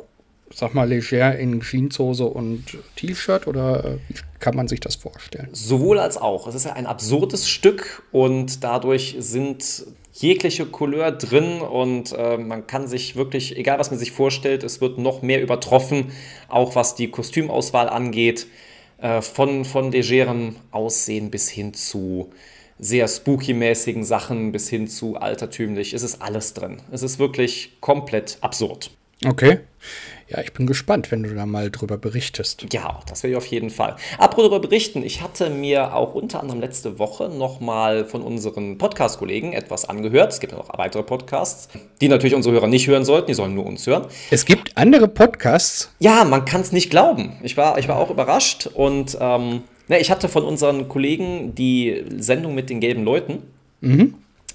sag 0.54 0.74
mal, 0.74 0.88
leger 0.88 1.38
in 1.38 1.62
Jeanshose 1.62 2.26
und 2.26 2.64
T-Shirt 2.96 3.48
oder 3.48 3.84
äh, 3.84 3.98
wie 4.08 4.16
kann 4.40 4.56
man 4.56 4.68
sich 4.68 4.80
das 4.80 4.96
vorstellen? 4.96 5.50
Sowohl 5.52 6.00
als 6.00 6.18
auch. 6.18 6.48
Es 6.48 6.56
ist 6.56 6.66
ja 6.66 6.74
ein 6.74 6.86
absurdes 6.86 7.48
Stück 7.48 8.04
und 8.12 8.64
dadurch 8.64 9.16
sind 9.20 9.86
jegliche 10.22 10.66
Couleur 10.66 11.12
drin 11.12 11.62
und 11.62 12.12
äh, 12.12 12.38
man 12.38 12.66
kann 12.68 12.88
sich 12.88 13.16
wirklich, 13.16 13.58
egal 13.58 13.80
was 13.80 13.92
man 13.92 14.00
sich 14.00 14.12
vorstellt, 14.12 14.64
es 14.64 14.82
wird 14.82 14.98
noch 14.98 15.22
mehr 15.22 15.42
übertroffen, 15.42 16.12
auch 16.48 16.76
was 16.76 16.96
die 16.96 17.10
Kostümauswahl 17.10 17.88
angeht, 17.88 18.48
äh, 18.98 19.22
von, 19.22 19.64
von 19.64 19.92
legerem 19.92 20.56
Aussehen 20.72 21.30
bis 21.30 21.50
hin 21.50 21.74
zu 21.74 22.32
sehr 22.80 23.08
spooky-mäßigen 23.08 24.04
Sachen, 24.04 24.52
bis 24.52 24.70
hin 24.70 24.88
zu 24.88 25.18
altertümlich. 25.18 25.94
Es 25.94 26.04
ist 26.04 26.22
alles 26.22 26.54
drin. 26.54 26.78
Es 26.92 27.04
ist 27.04 27.20
wirklich 27.20 27.78
komplett 27.80 28.38
absurd. 28.42 28.92
Okay. 29.26 29.60
Ja, 30.30 30.42
ich 30.42 30.52
bin 30.52 30.68
gespannt, 30.68 31.10
wenn 31.10 31.24
du 31.24 31.34
da 31.34 31.46
mal 31.46 31.72
drüber 31.72 31.98
berichtest. 31.98 32.66
Ja, 32.74 33.00
das 33.08 33.24
will 33.24 33.32
ich 33.32 33.38
auf 33.38 33.46
jeden 33.46 33.70
Fall. 33.70 33.96
Apropos 34.18 34.50
darüber 34.50 34.60
berichten, 34.60 35.02
ich 35.02 35.22
hatte 35.22 35.50
mir 35.50 35.96
auch 35.96 36.16
unter 36.16 36.42
anderem 36.42 36.60
letzte 36.60 37.00
Woche 37.00 37.30
nochmal 37.30 38.04
von 38.04 38.22
unseren 38.22 38.78
Podcast-Kollegen 38.78 39.54
etwas 39.54 39.86
angehört. 39.86 40.34
Es 40.34 40.42
gibt 40.42 40.52
ja 40.52 40.58
noch 40.58 40.78
weitere 40.78 41.04
Podcasts, 41.04 41.70
die 42.02 42.10
natürlich 42.10 42.36
unsere 42.36 42.56
Hörer 42.56 42.68
nicht 42.68 42.88
hören 42.88 43.06
sollten, 43.06 43.28
die 43.28 43.36
sollen 43.36 43.56
nur 43.56 43.66
uns 43.66 43.88
hören. 43.88 44.06
Es 44.30 44.44
gibt 44.44 44.76
andere 44.76 45.08
Podcasts. 45.08 45.92
Ja, 46.00 46.26
man 46.26 46.44
kann 46.44 46.60
es 46.60 46.74
nicht 46.74 46.90
glauben. 46.90 47.38
Ich 47.42 47.56
war, 47.56 47.78
ich 47.78 47.88
war 47.88 47.96
auch 47.96 48.10
überrascht 48.10 48.68
und 48.68 49.18
ähm, 49.22 49.64
ne, 49.88 50.00
ich 50.00 50.12
hatte 50.12 50.28
von 50.28 50.44
unseren 50.44 50.90
Kollegen 50.90 51.56
die 51.56 52.04
Sendung 52.18 52.54
mit 52.54 52.70
den 52.70 52.82
gelben 52.82 53.06
Leuten, 53.06 53.44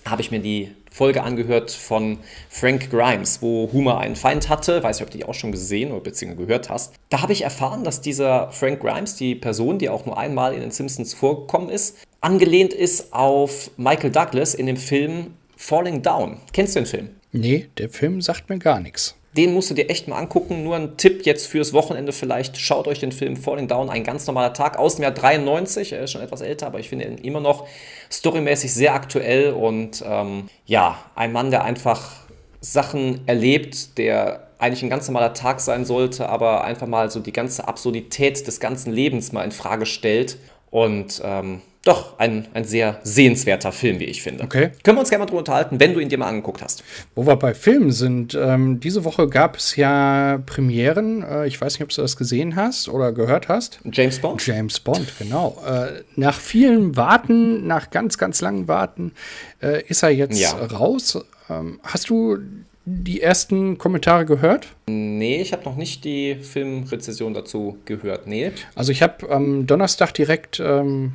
habe 0.05 0.21
ich 0.21 0.31
mir 0.31 0.41
die 0.41 0.73
Folge 0.93 1.23
angehört 1.23 1.71
von 1.71 2.19
Frank 2.51 2.91
Grimes, 2.91 3.41
wo 3.41 3.71
Homer 3.73 3.99
einen 3.99 4.15
Feind 4.15 4.49
hatte. 4.49 4.83
Weiß 4.83 4.99
nicht, 4.99 5.07
ob 5.07 5.11
du 5.11 5.19
die 5.19 5.25
auch 5.25 5.35
schon 5.35 5.51
gesehen 5.51 5.91
oder 5.91 6.03
beziehungsweise 6.03 6.47
gehört 6.47 6.69
hast. 6.69 6.95
Da 7.09 7.23
habe 7.23 7.33
ich 7.33 7.43
erfahren, 7.43 7.83
dass 7.83 8.01
dieser 8.01 8.51
Frank 8.53 8.81
Grimes, 8.81 9.17
die 9.17 9.35
Person, 9.35 9.79
die 9.79 9.89
auch 9.89 10.05
nur 10.05 10.19
einmal 10.19 10.55
in 10.55 10.61
den 10.61 10.71
Simpsons 10.71 11.15
vorgekommen 11.15 11.71
ist, 11.71 11.97
angelehnt 12.21 12.75
ist 12.75 13.13
auf 13.13 13.71
Michael 13.77 14.11
Douglas 14.11 14.55
in 14.55 14.67
dem 14.67 14.77
Film 14.77 15.35
Falling 15.57 16.03
Down. 16.03 16.39
Kennst 16.53 16.77
du 16.77 16.81
den 16.81 16.87
Film? 16.87 17.11
Nee, 17.33 17.69
der 17.79 17.89
Film 17.89 18.21
sagt 18.21 18.51
mir 18.51 18.59
gar 18.59 18.81
nichts. 18.81 19.17
Den 19.37 19.55
musst 19.55 19.71
du 19.71 19.75
dir 19.75 19.89
echt 19.89 20.09
mal 20.09 20.19
angucken. 20.19 20.63
Nur 20.63 20.77
ein 20.77 20.97
Tipp 20.99 21.25
jetzt 21.25 21.47
fürs 21.47 21.73
Wochenende 21.73 22.13
vielleicht. 22.13 22.59
Schaut 22.59 22.87
euch 22.87 22.99
den 22.99 23.13
Film 23.13 23.37
Falling 23.37 23.67
Down, 23.67 23.89
ein 23.89 24.05
ganz 24.05 24.27
normaler 24.27 24.53
Tag 24.53 24.79
aus 24.79 24.97
dem 24.97 25.05
Jahr 25.05 25.13
93. 25.13 25.93
Er 25.93 26.03
ist 26.03 26.13
schon 26.13 26.21
etwas 26.21 26.43
älter, 26.43 26.67
aber 26.67 26.81
ich 26.81 26.91
finde 26.91 27.07
ihn 27.07 27.19
immer 27.19 27.41
noch 27.41 27.67
storymäßig 28.11 28.75
sehr 28.75 28.95
aktuell 28.95 29.53
und 29.53 30.05
ähm, 30.07 30.49
ja, 30.67 30.99
ein 31.15 31.33
Mann, 31.33 31.51
der 31.51 31.65
einfach 31.65 32.13
Sachen 32.61 33.27
erlebt, 33.27 33.97
der 33.99 34.49
eigentlich 34.59 34.83
ein 34.83 34.91
ganz 34.91 35.09
normaler 35.09 35.35
Tag 35.35 35.61
sein 35.61 35.85
sollte, 35.85 36.29
aber 36.29 36.65
einfach 36.65 36.87
mal 36.87 37.11
so 37.11 37.19
die 37.19 37.33
ganze 37.33 37.67
Absurdität 37.67 38.47
des 38.47 38.61
ganzen 38.61 38.93
Lebens 38.93 39.33
mal 39.33 39.43
in 39.43 39.51
Frage 39.51 39.87
stellt 39.87 40.39
und 40.71 41.21
ähm, 41.25 41.63
doch 41.85 42.19
ein, 42.19 42.47
ein 42.55 42.65
sehr 42.65 43.01
sehenswerter 43.03 43.73
Film, 43.73 43.99
wie 43.99 44.05
ich 44.05 44.23
finde. 44.23 44.45
Okay. 44.45 44.71
Können 44.85 44.97
wir 44.97 45.01
uns 45.01 45.11
gerne 45.11 45.23
mal 45.25 45.27
drüber 45.27 45.41
unterhalten, 45.41 45.81
wenn 45.81 45.95
du 45.95 46.01
ihn 46.01 46.09
dir 46.09 46.17
mal 46.19 46.29
angeguckt 46.29 46.63
hast. 46.63 46.85
Wo 47.17 47.27
wir 47.27 47.35
bei 47.37 47.55
Filmen 47.55 47.91
sind, 47.91 48.35
ähm, 48.41 48.79
diese 48.79 49.05
Woche 49.05 49.29
gab 49.29 49.57
es 49.57 49.75
ja 49.75 50.41
Premieren. 50.47 51.25
Äh, 51.25 51.47
ich 51.49 51.61
weiß 51.61 51.75
nicht, 51.75 51.83
ob 51.83 51.89
du 51.89 52.01
das 52.01 52.17
gesehen 52.17 52.55
hast 52.55 52.89
oder 52.89 53.11
gehört 53.13 53.49
hast. 53.49 53.81
James 53.93 54.21
Bond? 54.21 54.47
James 54.47 54.79
Bond, 54.79 55.13
genau. 55.19 55.61
Äh, 55.67 56.03
nach 56.15 56.39
vielen 56.39 56.97
Warten, 56.97 57.67
nach 57.67 57.91
ganz, 57.91 58.17
ganz 58.17 58.41
langen 58.41 58.69
Warten, 58.69 59.13
äh, 59.61 59.83
ist 59.89 60.05
er 60.05 60.11
jetzt 60.11 60.39
Ja. 60.41 60.53
raus. 60.53 61.19
Ähm, 61.51 61.81
hast 61.83 62.09
du 62.11 62.39
die 62.85 63.21
ersten 63.21 63.79
Kommentare 63.79 64.25
gehört? 64.25 64.69
Nee, 64.89 65.41
ich 65.41 65.53
habe 65.53 65.65
noch 65.65 65.77
nicht 65.77 66.05
die 66.05 66.37
Filmrezession 66.37 67.35
dazu 67.35 67.79
gehört. 67.85 68.27
Nee. 68.27 68.53
Also 68.75 68.93
ich 68.93 69.03
habe 69.03 69.31
am 69.31 69.67
Donnerstag 69.67 70.13
direkt 70.15 70.61
ähm, 70.61 71.13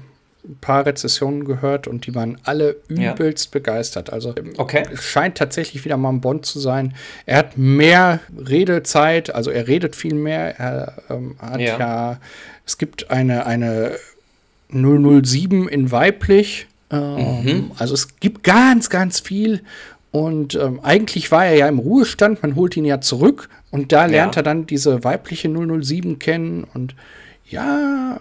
ein 0.50 0.58
paar 0.62 0.86
Rezessionen 0.86 1.44
gehört 1.46 1.88
und 1.88 2.06
die 2.08 2.16
waren 2.16 2.38
alle 2.44 2.78
Ja. 2.90 3.14
übelst 3.14 3.52
begeistert. 3.52 4.12
Also 4.14 4.34
ähm, 4.38 4.54
Okay. 4.58 4.84
scheint 4.96 5.38
tatsächlich 5.38 5.84
wieder 5.86 5.98
mal 5.98 6.10
ein 6.10 6.22
Bond 6.22 6.46
zu 6.46 6.60
sein. 6.60 6.94
Er 7.26 7.38
hat 7.40 7.58
mehr 7.58 8.20
Redezeit, 8.38 9.34
also 9.36 9.52
er 9.52 9.68
redet 9.68 9.96
viel 9.96 10.14
mehr. 10.16 10.58
Er 10.60 10.94
ähm, 11.10 11.36
hat 11.40 11.60
ja. 11.60 11.78
Ja. 11.80 12.20
es 12.66 12.78
gibt 12.78 13.12
eine, 13.12 13.46
eine 13.46 13.98
007 14.70 15.68
in 15.68 15.92
weiblich. 15.92 16.68
Ähm, 16.92 17.72
Also 17.78 17.94
es 17.94 18.20
gibt 18.20 18.44
ganz, 18.44 18.90
ganz 18.90 19.20
viel. 19.20 19.62
Und 20.12 20.56
ähm, 20.56 20.80
eigentlich 20.82 21.32
war 21.32 21.46
er 21.46 21.56
ja 21.56 21.68
im 21.68 21.80
Ruhestand, 21.80 22.42
man 22.42 22.56
holt 22.56 22.76
ihn 22.78 22.86
ja 22.86 23.02
zurück 23.02 23.50
und 23.72 23.92
da 23.92 24.06
lernt 24.06 24.36
Ja. 24.36 24.40
er 24.40 24.44
dann 24.44 24.66
diese 24.66 25.04
weibliche 25.04 25.50
007 25.50 26.18
kennen 26.18 26.64
und 26.74 26.96
ja, 27.50 28.20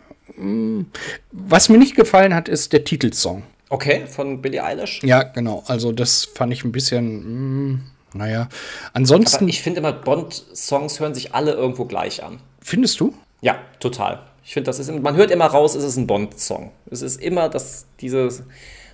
was 1.33 1.69
mir 1.69 1.79
nicht 1.79 1.97
gefallen 1.97 2.35
hat, 2.35 2.49
ist 2.49 2.73
der 2.73 2.85
Titelsong. 2.85 3.43
Okay, 3.69 4.07
von 4.07 4.43
Billie 4.43 4.63
Eilish. 4.63 5.03
Ja, 5.03 5.23
genau, 5.23 5.65
also 5.67 5.93
das 5.93 6.25
fand 6.25 6.53
ich 6.53 6.65
ein 6.65 6.73
bisschen, 6.73 7.73
mh, 7.73 7.81
naja, 8.15 8.49
ansonsten, 8.93 9.45
Aber 9.45 9.49
ich 9.49 9.63
finde 9.63 9.81
immer, 9.81 9.93
Bond-Songs 9.93 11.01
hören 11.01 11.15
sich 11.15 11.35
alle 11.35 11.53
irgendwo 11.53 11.85
gleich 11.85 12.23
an. 12.23 12.39
findest 12.61 13.01
du? 13.01 13.15
Ja, 13.41 13.59
total. 13.81 14.23
Ich 14.45 14.53
finde, 14.55 14.67
das 14.69 14.79
ist, 14.79 14.91
man 14.93 15.17
hört 15.17 15.31
immer 15.33 15.47
raus, 15.47 15.75
es 15.75 15.83
ist 15.83 15.97
ein 15.97 16.07
Bond-Song. 16.07 16.71
Es 16.91 17.03
ist 17.03 17.21
immer 17.21 17.49
das, 17.49 17.87
diese, 18.01 18.29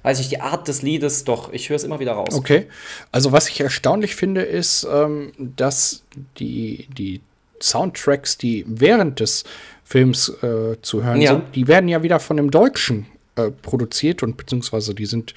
weiß 0.03 0.19
ich, 0.21 0.31
die 0.31 0.41
Art 0.41 0.67
des 0.67 0.81
Liedes, 0.81 1.25
doch, 1.25 1.53
ich 1.53 1.69
höre 1.69 1.77
es 1.77 1.85
immer 1.85 2.01
wieder 2.01 2.13
raus. 2.13 2.35
Okay. 2.35 2.67
Also 3.13 3.33
was 3.33 3.49
ich 3.49 3.61
erstaunlich 3.61 4.17
finde, 4.17 4.41
ist, 4.43 4.87
ähm, 4.91 5.33
dass 5.37 6.03
die, 6.39 6.89
die 6.97 7.21
Soundtracks, 7.61 8.39
die 8.39 8.65
während 8.67 9.21
des 9.21 9.45
Films 9.93 10.31
äh, 10.43 10.81
zu 10.81 11.05
hören 11.05 11.21
Ja. 11.21 11.33
sind, 11.33 11.55
die 11.55 11.69
werden 11.69 11.87
ja 11.87 12.03
wieder 12.03 12.19
von 12.19 12.39
dem 12.39 12.51
Deutschen 12.51 13.07
äh, 13.37 13.51
produziert 13.51 14.23
und 14.23 14.39
beziehungsweise 14.39 14.95
die 14.95 15.05
sind 15.05 15.35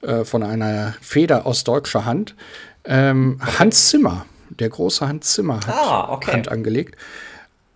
äh, 0.00 0.24
von 0.24 0.42
einer 0.42 0.94
Feder 1.00 1.46
aus 1.46 1.62
deutscher 1.62 2.04
Hand. 2.04 2.34
Ähm, 2.84 3.38
Hans 3.60 3.90
Zimmer, 3.90 4.26
der 4.58 4.70
große 4.70 5.06
Hans 5.06 5.34
Zimmer 5.34 5.56
hat 5.64 5.68
Ah, 5.68 6.12
okay. 6.12 6.32
Hand 6.32 6.48
angelegt. 6.48 6.96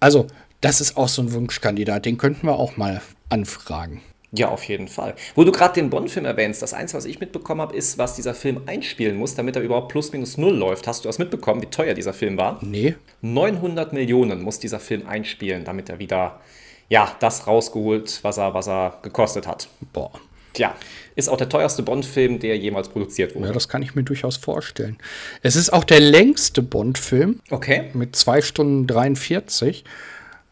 Also, 0.00 0.26
das 0.62 0.80
ist 0.80 0.96
auch 0.96 1.06
so 1.08 1.22
ein 1.22 1.32
Wunschkandidat, 1.32 2.04
den 2.06 2.18
könnten 2.18 2.48
wir 2.48 2.54
auch 2.56 2.76
mal 2.76 3.00
anfragen. 3.28 4.02
Ja, 4.32 4.48
auf 4.48 4.64
jeden 4.64 4.88
Fall. 4.88 5.14
Wo 5.34 5.44
du 5.44 5.52
gerade 5.52 5.74
den 5.74 5.88
Bond-Film 5.88 6.26
erwähnst, 6.26 6.60
das 6.60 6.74
Einzige, 6.74 6.98
was 6.98 7.04
ich 7.04 7.20
mitbekommen 7.20 7.60
habe, 7.60 7.76
ist, 7.76 7.96
was 7.96 8.16
dieser 8.16 8.34
Film 8.34 8.62
einspielen 8.66 9.16
muss, 9.16 9.34
damit 9.34 9.56
er 9.56 9.62
überhaupt 9.62 9.88
plus 9.88 10.12
minus 10.12 10.36
null 10.36 10.54
läuft. 10.54 10.86
Hast 10.86 11.04
du 11.04 11.08
das 11.08 11.18
mitbekommen, 11.18 11.62
wie 11.62 11.66
teuer 11.66 11.94
dieser 11.94 12.12
Film 12.12 12.36
war? 12.36 12.58
Nee, 12.60 12.96
900 13.22 13.92
Millionen 13.92 14.42
muss 14.42 14.58
dieser 14.58 14.80
Film 14.80 15.06
einspielen, 15.06 15.64
damit 15.64 15.88
er 15.88 15.98
wieder, 15.98 16.40
ja, 16.88 17.14
das 17.20 17.46
rausgeholt, 17.46 18.18
was 18.22 18.36
er, 18.38 18.52
was 18.54 18.68
er 18.68 18.98
gekostet 19.02 19.46
hat. 19.46 19.68
boah. 19.92 20.10
Tja, 20.52 20.74
ist 21.16 21.28
auch 21.28 21.36
der 21.36 21.50
teuerste 21.50 21.82
Bond-Film, 21.82 22.38
der 22.38 22.56
jemals 22.56 22.88
produziert 22.88 23.34
wurde. 23.34 23.48
Ja, 23.48 23.52
das 23.52 23.68
kann 23.68 23.82
ich 23.82 23.94
mir 23.94 24.04
durchaus 24.04 24.38
vorstellen. 24.38 24.96
Es 25.42 25.54
ist 25.54 25.70
auch 25.70 25.84
der 25.84 26.00
längste 26.00 26.62
Bond-Film 26.62 27.40
Okay. 27.50 27.90
mit 27.92 28.16
2 28.16 28.40
Stunden 28.40 28.86
43. 28.86 29.84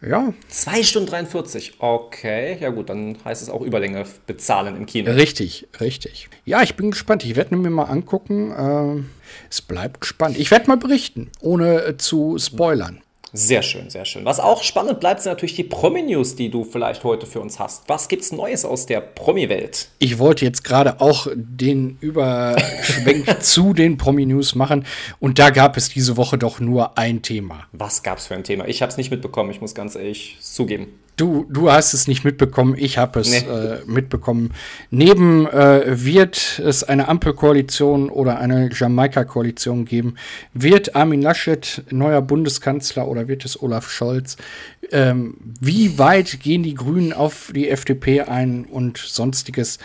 Ja, 0.00 0.34
2 0.48 0.82
Stunden 0.82 1.08
43. 1.08 1.74
Okay, 1.78 2.58
ja 2.60 2.70
gut, 2.70 2.90
dann 2.90 3.16
heißt 3.24 3.42
es 3.42 3.48
auch 3.48 3.62
Überlänge 3.62 4.04
bezahlen 4.26 4.76
im 4.76 4.86
Kino. 4.86 5.10
richtig, 5.12 5.66
richtig. 5.80 6.28
Ja, 6.44 6.62
ich 6.62 6.76
bin 6.76 6.90
gespannt. 6.90 7.24
Ich 7.24 7.36
werde 7.36 7.56
mir 7.56 7.70
mal 7.70 7.84
angucken. 7.84 8.54
Ähm, 8.56 9.10
es 9.50 9.62
bleibt 9.62 10.04
spannend. 10.04 10.38
Ich 10.38 10.50
werde 10.50 10.68
mal 10.68 10.76
berichten, 10.76 11.30
ohne 11.40 11.82
äh, 11.84 11.96
zu 11.96 12.36
spoilern. 12.38 13.00
Sehr 13.36 13.62
schön, 13.62 13.90
sehr 13.90 14.04
schön. 14.04 14.24
Was 14.24 14.38
auch 14.38 14.62
spannend 14.62 15.00
bleibt, 15.00 15.20
sind 15.20 15.32
natürlich 15.32 15.56
die 15.56 15.64
Promi-News, 15.64 16.36
die 16.36 16.50
du 16.50 16.62
vielleicht 16.62 17.02
heute 17.02 17.26
für 17.26 17.40
uns 17.40 17.58
hast. 17.58 17.82
Was 17.88 18.06
gibt's 18.06 18.30
Neues 18.30 18.64
aus 18.64 18.86
der 18.86 19.00
Promi-Welt? 19.00 19.88
Ich 19.98 20.20
wollte 20.20 20.44
jetzt 20.44 20.62
gerade 20.62 21.00
auch 21.00 21.26
den 21.34 21.98
Überschwenk 22.00 23.40
zu 23.42 23.74
den 23.74 23.98
Promi-News 23.98 24.54
machen. 24.54 24.86
Und 25.18 25.40
da 25.40 25.50
gab 25.50 25.76
es 25.76 25.88
diese 25.88 26.16
Woche 26.16 26.38
doch 26.38 26.60
nur 26.60 26.96
ein 26.96 27.22
Thema. 27.22 27.66
Was 27.72 28.04
gab's 28.04 28.28
für 28.28 28.36
ein 28.36 28.44
Thema? 28.44 28.68
Ich 28.68 28.82
habe 28.82 28.92
es 28.92 28.98
nicht 28.98 29.10
mitbekommen, 29.10 29.50
ich 29.50 29.60
muss 29.60 29.74
ganz 29.74 29.96
ehrlich 29.96 30.36
zugeben. 30.40 31.00
Du, 31.16 31.46
du 31.48 31.70
hast 31.70 31.94
es 31.94 32.08
nicht 32.08 32.24
mitbekommen, 32.24 32.74
ich 32.76 32.98
habe 32.98 33.20
es 33.20 33.30
Nee. 33.30 33.48
äh, 33.48 33.78
mitbekommen. 33.86 34.50
Neben 34.90 35.46
äh, 35.46 36.04
wird 36.04 36.58
es 36.58 36.82
eine 36.82 37.06
Ampelkoalition 37.06 38.10
oder 38.10 38.38
eine 38.38 38.68
Jamaika-Koalition 38.72 39.84
geben. 39.84 40.16
Wird 40.54 40.96
Armin 40.96 41.22
Laschet 41.22 41.84
neuer 41.90 42.20
Bundeskanzler 42.20 43.06
oder 43.06 43.28
wird 43.28 43.44
es 43.44 43.62
Olaf 43.62 43.88
Scholz? 43.90 44.36
Ähm, 44.90 45.36
wie 45.60 45.98
weit 45.98 46.40
gehen 46.40 46.64
die 46.64 46.74
Grünen 46.74 47.12
auf 47.12 47.52
die 47.54 47.68
FDP 47.68 48.22
ein 48.22 48.64
und 48.64 48.98
sonstiges? 48.98 49.78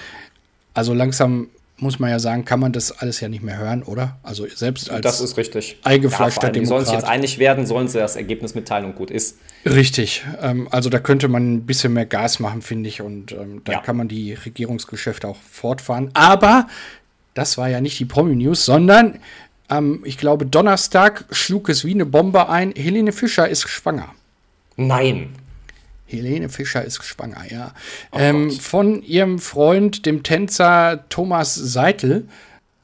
Also 0.73 0.95
langsam 0.95 1.49
muss 1.81 1.99
man 1.99 2.09
ja 2.09 2.19
sagen, 2.19 2.45
kann 2.45 2.59
man 2.59 2.71
das 2.71 2.91
alles 2.91 3.19
ja 3.19 3.29
nicht 3.29 3.43
mehr 3.43 3.57
hören, 3.57 3.83
oder? 3.83 4.17
Also 4.23 4.47
selbst 4.47 4.89
als 4.89 5.01
Das 5.01 5.21
ist 5.21 5.37
richtig. 5.37 5.77
eingefleischter 5.83 6.45
allem, 6.45 6.53
Die 6.53 6.65
sollen 6.65 6.81
sich 6.85 6.89
Demokrat. 6.91 7.09
jetzt 7.13 7.23
einig 7.23 7.39
werden, 7.39 7.65
sollen 7.65 7.87
sie 7.87 7.97
das 7.99 8.15
Ergebnis 8.15 8.55
mitteilen 8.55 8.85
und 8.85 8.95
gut 8.95 9.11
ist. 9.11 9.37
Richtig. 9.65 10.23
Ähm, 10.41 10.67
also 10.71 10.89
da 10.89 10.99
könnte 10.99 11.27
man 11.27 11.53
ein 11.55 11.65
bisschen 11.65 11.93
mehr 11.93 12.05
Gas 12.05 12.39
machen, 12.39 12.61
finde 12.61 12.89
ich. 12.89 13.01
Und 13.01 13.31
ähm, 13.31 13.61
da 13.65 13.73
Ja. 13.73 13.81
kann 13.81 13.97
man 13.97 14.07
die 14.07 14.33
Regierungsgeschäfte 14.33 15.27
auch 15.27 15.37
fortfahren. 15.49 16.09
Aber 16.13 16.67
das 17.33 17.57
war 17.57 17.69
ja 17.69 17.81
nicht 17.81 17.99
die 17.99 18.05
Promi-News, 18.05 18.65
sondern 18.65 19.19
ähm, 19.69 20.01
ich 20.05 20.17
glaube, 20.17 20.45
Donnerstag 20.45 21.25
schlug 21.31 21.69
es 21.69 21.85
wie 21.85 21.93
eine 21.93 22.05
Bombe 22.05 22.49
ein. 22.49 22.71
Helene 22.75 23.11
Fischer 23.11 23.47
ist 23.47 23.67
schwanger. 23.69 24.09
Nein. 24.77 25.29
Helene 26.09 26.49
Fischer 26.49 26.83
ist 26.83 27.03
schwanger, 27.03 27.43
ja. 27.49 27.73
ähm, 28.13 28.51
von 28.51 29.03
ihrem 29.03 29.39
Freund, 29.39 30.05
dem 30.05 30.23
Tänzer 30.23 31.05
Thomas 31.09 31.53
Seitel. 31.55 32.27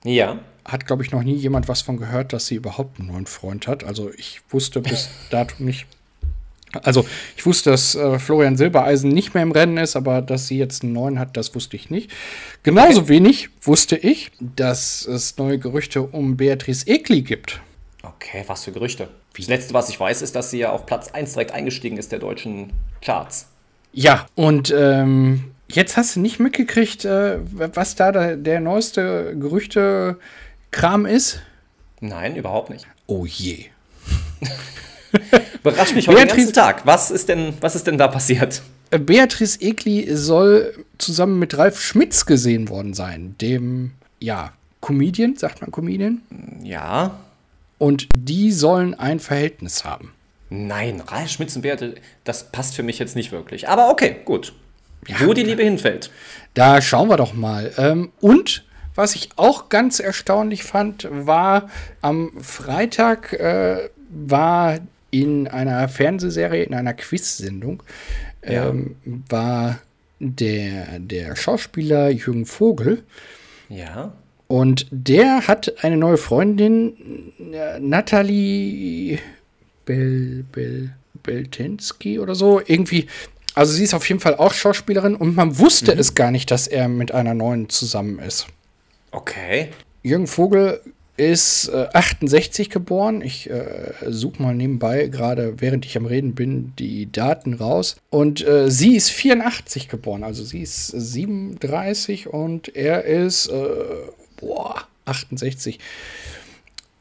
Ja. 0.04 0.40
Hat, 0.64 0.86
glaube 0.86 1.04
ich, 1.04 1.12
noch 1.12 1.24
nie 1.24 1.36
jemand 1.36 1.68
was 1.68 1.82
von 1.82 1.98
gehört, 1.98 2.34
dass 2.34 2.48
sie 2.48 2.56
überhaupt 2.56 3.00
einen 3.00 3.10
neuen 3.10 3.26
Freund 3.26 3.68
hat. 3.68 3.84
Also 3.84 4.12
ich 4.16 4.42
wusste 4.50 4.82
bis 4.82 5.10
dato 5.32 5.56
nicht. 5.64 5.88
Also 6.84 7.06
ich 7.38 7.46
wusste, 7.46 7.72
dass 7.72 7.96
äh, 7.96 8.20
Florian 8.20 8.58
Silbereisen 8.58 9.10
nicht 9.10 9.34
mehr 9.34 9.44
im 9.44 9.52
Rennen 9.52 9.78
ist, 9.78 9.96
aber 9.96 10.22
dass 10.22 10.48
sie 10.48 10.58
jetzt 10.58 10.84
einen 10.84 10.94
neuen 10.94 11.20
hat, 11.20 11.38
das 11.38 11.56
wusste 11.56 11.78
ich 11.78 11.90
nicht. 11.90 12.12
Genauso 12.64 13.08
wenig 13.08 13.50
wusste 13.62 13.96
ich, 13.96 14.32
dass 14.40 15.06
es 15.06 15.38
neue 15.38 15.58
Gerüchte 15.58 16.02
um 16.02 16.36
Beatrice 16.38 16.86
Egli 16.88 17.22
gibt. 17.22 17.62
Okay, 18.04 18.44
was 18.48 18.66
für 18.66 18.72
Gerüchte. 18.72 19.08
Das 19.38 19.48
letzte, 19.48 19.74
was 19.74 19.90
ich 19.90 20.00
weiß, 20.00 20.22
ist, 20.22 20.36
dass 20.36 20.50
sie 20.52 20.60
ja 20.60 20.72
auf 20.72 20.86
Platz 20.86 21.10
1 21.12 21.34
direkt 21.34 21.52
eingestiegen 21.52 21.98
ist 21.98 22.12
der 22.12 22.20
deutschen 22.20 22.72
Charts. 23.02 23.48
Ja, 23.92 24.26
und 24.36 24.74
ähm, 24.78 25.46
jetzt 25.70 25.98
hast 25.98 26.16
du 26.16 26.20
nicht 26.20 26.40
mitgekriegt, 26.40 27.06
äh, 27.06 27.40
was 27.52 27.96
da 27.96 28.12
der, 28.12 28.36
der 28.38 28.60
neueste 28.60 29.36
Gerüchte-Kram 29.40 31.06
ist? 31.06 31.42
Nein, 32.02 32.36
überhaupt 32.36 32.70
nicht. 32.70 32.86
Oh 33.08 33.26
je. 33.26 33.66
Überrascht 35.64 35.96
mich 35.96 36.08
heute 36.08 36.18
den 36.20 36.28
Beatrice- 36.28 36.36
ganzen 36.38 36.54
Tag. 36.54 36.86
Was 36.86 37.10
ist 37.12 37.30
denn, 37.30 37.54
was 37.62 37.76
ist 37.76 37.88
denn 37.88 37.98
da 37.98 38.08
passiert? 38.08 38.62
Äh, 38.92 39.00
Beatrice 39.00 39.60
Egli 39.62 40.16
soll 40.16 40.74
zusammen 40.98 41.40
mit 41.40 41.58
Ralf 41.58 41.82
Schmitz 41.82 42.26
gesehen 42.26 42.70
worden 42.70 42.94
sein, 42.94 43.36
dem, 43.42 43.92
ja, 44.20 44.52
Comedian, 44.82 45.36
sagt 45.36 45.62
man 45.62 45.72
Comedian. 45.72 46.22
Ja. 46.64 47.20
Und 47.78 48.08
die 48.18 48.52
sollen 48.52 48.94
ein 48.94 49.20
Verhältnis 49.20 49.84
haben. 49.84 50.14
Nein, 50.50 51.02
Ralf 51.02 51.30
Schmitz 51.32 51.56
und 51.56 51.64
Beate, 51.64 51.96
das 52.24 52.52
passt 52.52 52.76
für 52.76 52.84
mich 52.84 53.00
jetzt 53.00 53.16
nicht 53.16 53.32
wirklich. 53.32 53.68
Aber 53.68 53.90
okay, 53.90 54.18
gut. 54.26 54.54
Wo 55.20 55.34
die 55.34 55.44
Liebe 55.44 55.64
hinfällt. 55.64 56.10
Da 56.54 56.82
schauen 56.82 57.10
wir 57.10 57.18
doch 57.18 57.34
mal. 57.34 57.72
Ähm, 57.78 58.12
und 58.22 58.64
was 58.96 59.14
ich 59.16 59.30
auch 59.36 59.70
ganz 59.70 60.00
erstaunlich 60.00 60.64
fand, 60.64 61.08
war 61.12 61.70
am 62.02 62.32
Freitag 62.42 63.34
äh, 63.34 63.90
war 64.10 64.80
in 65.12 65.48
einer 65.48 65.88
Fernsehserie, 65.90 66.64
in 66.64 66.74
einer 66.74 66.94
Quiz-Sendung, 66.94 67.84
Ja. 68.48 68.70
ähm, 68.70 68.96
war 69.30 69.80
der, 70.20 71.00
der 71.00 71.36
Schauspieler 71.36 72.10
Jürgen 72.10 72.46
Vogel. 72.46 73.04
Ja. 73.70 74.14
Und 74.48 74.88
der 74.92 75.48
hat 75.48 75.84
eine 75.84 75.98
neue 75.98 76.18
Freundin, 76.18 77.34
äh, 77.52 77.80
Natalie 77.80 79.20
Bel, 79.86 80.46
Bel, 80.52 80.92
Beltinski 81.24 82.20
oder 82.20 82.36
so. 82.36 82.62
Irgendwie, 82.66 83.08
also 83.54 83.74
sie 83.74 83.84
ist 83.84 83.94
auf 83.94 84.08
jeden 84.08 84.22
Fall 84.22 84.36
auch 84.36 84.54
Schauspielerin 84.54 85.16
und 85.16 85.36
man 85.36 85.58
wusste 85.58 85.94
es 85.94 86.16
gar 86.16 86.32
nicht, 86.32 86.52
dass 86.52 86.68
er 86.68 86.88
mit 86.88 87.12
einer 87.12 87.34
neuen 87.34 87.70
zusammen 87.70 88.20
ist. 88.20 88.48
Okay. 89.12 89.70
Jürgen 90.04 90.28
Vogel 90.28 90.82
ist 91.18 91.70
äh, 91.70 91.88
68 91.94 92.70
geboren. 92.70 93.22
Ich 93.22 93.50
äh, 93.50 93.94
suche 94.08 94.42
mal 94.42 94.54
nebenbei, 94.54 95.08
gerade 95.08 95.62
während 95.62 95.86
ich 95.86 95.98
am 95.98 96.06
Reden 96.06 96.36
bin, 96.36 96.74
die 96.78 97.12
Daten 97.12 97.54
raus. 97.54 97.96
Und 98.10 98.46
äh, 98.46 98.70
sie 98.70 98.96
ist 98.96 99.10
84 99.12 99.88
geboren. 99.88 100.24
Also 100.24 100.44
sie 100.44 100.62
ist 100.62 100.88
37 100.88 102.28
und 102.28 102.76
er 102.76 103.06
ist, 103.06 103.48
äh, 103.48 103.64
boah, 104.46 104.84
68. 105.06 105.80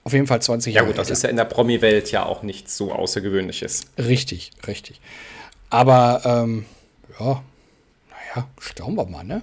Auf 0.04 0.12
jeden 0.12 0.26
Fall 0.26 0.42
20 0.42 0.74
Ja 0.74 0.80
Jahre 0.80 0.88
gut, 0.88 0.98
das 0.98 1.08
älter. 1.08 1.12
ist 1.14 1.22
ja 1.22 1.28
in 1.30 1.36
der 1.36 1.44
Promi-Welt 1.46 2.10
ja 2.10 2.24
auch 2.26 2.42
nichts 2.42 2.76
so 2.76 2.92
Außergewöhnliches. 2.92 3.84
Richtig, 3.98 4.50
richtig. 4.66 5.00
Aber, 5.70 6.22
ähm, 6.24 6.66
ja, 7.18 7.42
naja, 8.10 8.48
schauen 8.60 8.94
wir 8.96 9.06
mal, 9.06 9.24
ne? 9.24 9.42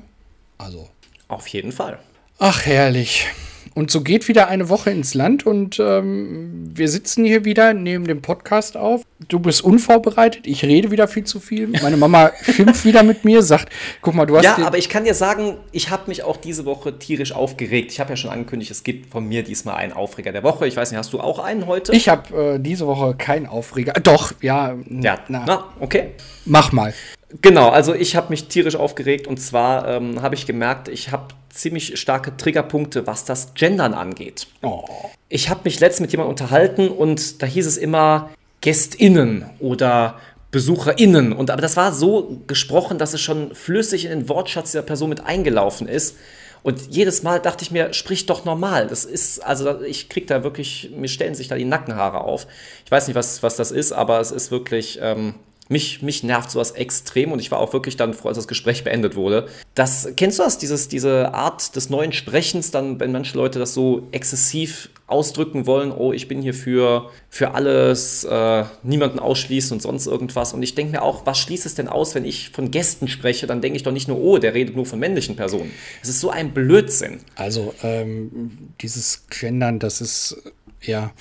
Also, 0.57 0.87
Auf 1.27 1.47
jeden 1.47 1.71
Fall. 1.71 1.99
Ach, 2.37 2.65
herrlich. 2.65 3.27
Und 3.73 3.89
so 3.89 4.01
geht 4.01 4.27
wieder 4.27 4.49
eine 4.49 4.67
Woche 4.67 4.89
ins 4.89 5.13
Land 5.13 5.45
und 5.45 5.79
ähm, 5.79 6.69
wir 6.75 6.89
sitzen 6.89 7.23
hier 7.23 7.45
wieder, 7.45 7.73
nehmen 7.73 8.05
den 8.05 8.21
Podcast 8.21 8.75
auf. 8.75 9.03
Du 9.29 9.39
bist 9.39 9.63
unvorbereitet, 9.63 10.45
ich 10.45 10.63
rede 10.63 10.91
wieder 10.91 11.07
viel 11.07 11.23
zu 11.23 11.39
viel. 11.39 11.67
Meine 11.81 11.95
Mama 11.95 12.31
schimpft 12.41 12.83
wieder 12.83 13.03
mit 13.03 13.23
mir, 13.23 13.41
sagt, 13.41 13.69
guck 14.01 14.13
mal, 14.13 14.25
du 14.25 14.35
hast 14.35 14.43
Ja, 14.43 14.57
aber 14.57 14.77
ich 14.77 14.89
kann 14.89 15.05
dir 15.05 15.13
sagen, 15.13 15.55
ich 15.71 15.89
habe 15.89 16.03
mich 16.07 16.23
auch 16.23 16.35
diese 16.35 16.65
Woche 16.65 16.99
tierisch 16.99 17.31
aufgeregt. 17.31 17.91
Ich 17.93 17.99
habe 18.01 18.09
ja 18.09 18.17
schon 18.17 18.29
angekündigt, 18.29 18.71
es 18.71 18.83
gibt 18.83 19.11
von 19.11 19.25
mir 19.25 19.43
diesmal 19.43 19.75
einen 19.75 19.93
Aufreger 19.93 20.33
der 20.33 20.43
Woche. 20.43 20.67
Ich 20.67 20.75
weiß 20.75 20.91
nicht, 20.91 20.97
hast 20.97 21.13
du 21.13 21.21
auch 21.21 21.39
einen 21.39 21.65
heute? 21.65 21.93
ich 21.93 22.09
habe 22.09 22.55
äh, 22.55 22.59
diese 22.59 22.87
Woche 22.87 23.15
keinen 23.15 23.45
Aufreger. 23.45 23.93
Doch, 23.93 24.33
ja, 24.41 24.75
Ja, 24.89 25.19
na, 25.29 25.43
na, 25.47 25.63
okay. 25.79 26.11
mach 26.45 26.71
mal. 26.71 26.93
Genau, 27.41 27.69
also 27.69 27.93
ich 27.93 28.15
habe 28.15 28.29
mich 28.29 28.47
tierisch 28.47 28.75
aufgeregt 28.75 29.27
und 29.27 29.37
zwar 29.37 29.87
ähm, 29.87 30.21
habe 30.21 30.35
ich 30.35 30.45
gemerkt, 30.45 30.87
ich 30.89 31.11
habe 31.11 31.27
ziemlich 31.49 31.99
starke 31.99 32.35
Triggerpunkte, 32.35 33.07
was 33.07 33.25
das 33.25 33.53
Gendern 33.53 33.93
angeht. 33.93 34.47
Oh. 34.61 34.83
Ich 35.29 35.49
habe 35.49 35.61
mich 35.63 35.79
letztens 35.79 36.07
mit 36.07 36.11
jemandem 36.11 36.31
unterhalten 36.31 36.89
und 36.89 37.41
da 37.41 37.45
hieß 37.45 37.65
es 37.65 37.77
immer 37.77 38.29
GästInnen 38.61 39.45
oder 39.59 40.19
BesucherInnen. 40.51 41.33
Und 41.33 41.49
aber 41.49 41.61
das 41.61 41.77
war 41.77 41.93
so 41.93 42.41
gesprochen, 42.47 42.97
dass 42.97 43.13
es 43.13 43.21
schon 43.21 43.55
flüssig 43.55 44.05
in 44.05 44.11
den 44.11 44.29
Wortschatz 44.29 44.71
dieser 44.71 44.83
Person 44.83 45.09
mit 45.09 45.25
eingelaufen 45.25 45.87
ist. 45.87 46.17
Und 46.63 46.79
jedes 46.89 47.23
Mal 47.23 47.39
dachte 47.39 47.63
ich 47.63 47.71
mir, 47.71 47.93
sprich 47.93 48.27
doch 48.27 48.45
normal. 48.45 48.87
Das 48.87 49.05
ist, 49.05 49.39
also 49.39 49.81
ich 49.81 50.09
krieg 50.09 50.27
da 50.27 50.43
wirklich, 50.43 50.91
mir 50.95 51.07
stellen 51.07 51.33
sich 51.33 51.47
da 51.47 51.55
die 51.55 51.65
Nackenhaare 51.65 52.21
auf. 52.21 52.45
Ich 52.85 52.91
weiß 52.91 53.07
nicht, 53.07 53.15
was, 53.15 53.41
was 53.41 53.55
das 53.55 53.71
ist, 53.71 53.93
aber 53.93 54.19
es 54.19 54.31
ist 54.31 54.51
wirklich, 54.51 54.99
ähm, 55.01 55.35
mich, 55.71 56.01
mich 56.01 56.23
nervt 56.23 56.51
sowas 56.51 56.71
extrem 56.71 57.31
und 57.31 57.39
ich 57.39 57.49
war 57.49 57.59
auch 57.59 57.73
wirklich 57.73 57.95
dann 57.95 58.13
froh, 58.13 58.27
als 58.27 58.37
das 58.37 58.47
Gespräch 58.47 58.83
beendet 58.83 59.15
wurde. 59.15 59.47
Das, 59.73 60.09
kennst 60.17 60.37
du 60.37 60.43
das, 60.43 60.57
dieses, 60.57 60.89
diese 60.89 61.33
Art 61.33 61.75
des 61.75 61.89
neuen 61.89 62.11
Sprechens, 62.11 62.71
dann, 62.71 62.99
wenn 62.99 63.11
manche 63.11 63.37
Leute 63.37 63.57
das 63.57 63.73
so 63.73 64.07
exzessiv 64.11 64.89
ausdrücken 65.07 65.65
wollen, 65.65 65.91
oh, 65.91 66.13
ich 66.13 66.27
bin 66.27 66.41
hier 66.41 66.53
für, 66.53 67.09
für 67.29 67.53
alles, 67.53 68.23
äh, 68.23 68.65
niemanden 68.83 69.19
ausschließen 69.19 69.75
und 69.75 69.81
sonst 69.81 70.07
irgendwas. 70.07 70.53
Und 70.53 70.63
ich 70.63 70.75
denke 70.75 70.93
mir 70.93 71.01
auch, 71.01 71.25
was 71.25 71.37
schließt 71.39 71.65
es 71.65 71.75
denn 71.75 71.87
aus, 71.87 72.15
wenn 72.15 72.25
ich 72.25 72.49
von 72.49 72.71
Gästen 72.71 73.07
spreche? 73.07 73.47
Dann 73.47 73.61
denke 73.61 73.77
ich 73.77 73.83
doch 73.83 73.91
nicht 73.91 74.07
nur, 74.07 74.17
oh, 74.17 74.37
der 74.37 74.53
redet 74.53 74.75
nur 74.75 74.85
von 74.85 74.99
männlichen 74.99 75.35
Personen. 75.35 75.71
Es 76.01 76.09
ist 76.09 76.19
so 76.19 76.29
ein 76.29 76.53
Blödsinn. 76.53 77.19
Also, 77.35 77.73
ähm, 77.83 78.73
dieses 78.81 79.27
Gendern, 79.29 79.79
das 79.79 80.01
ist, 80.01 80.37
ja, 80.81 81.11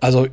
also, 0.00 0.26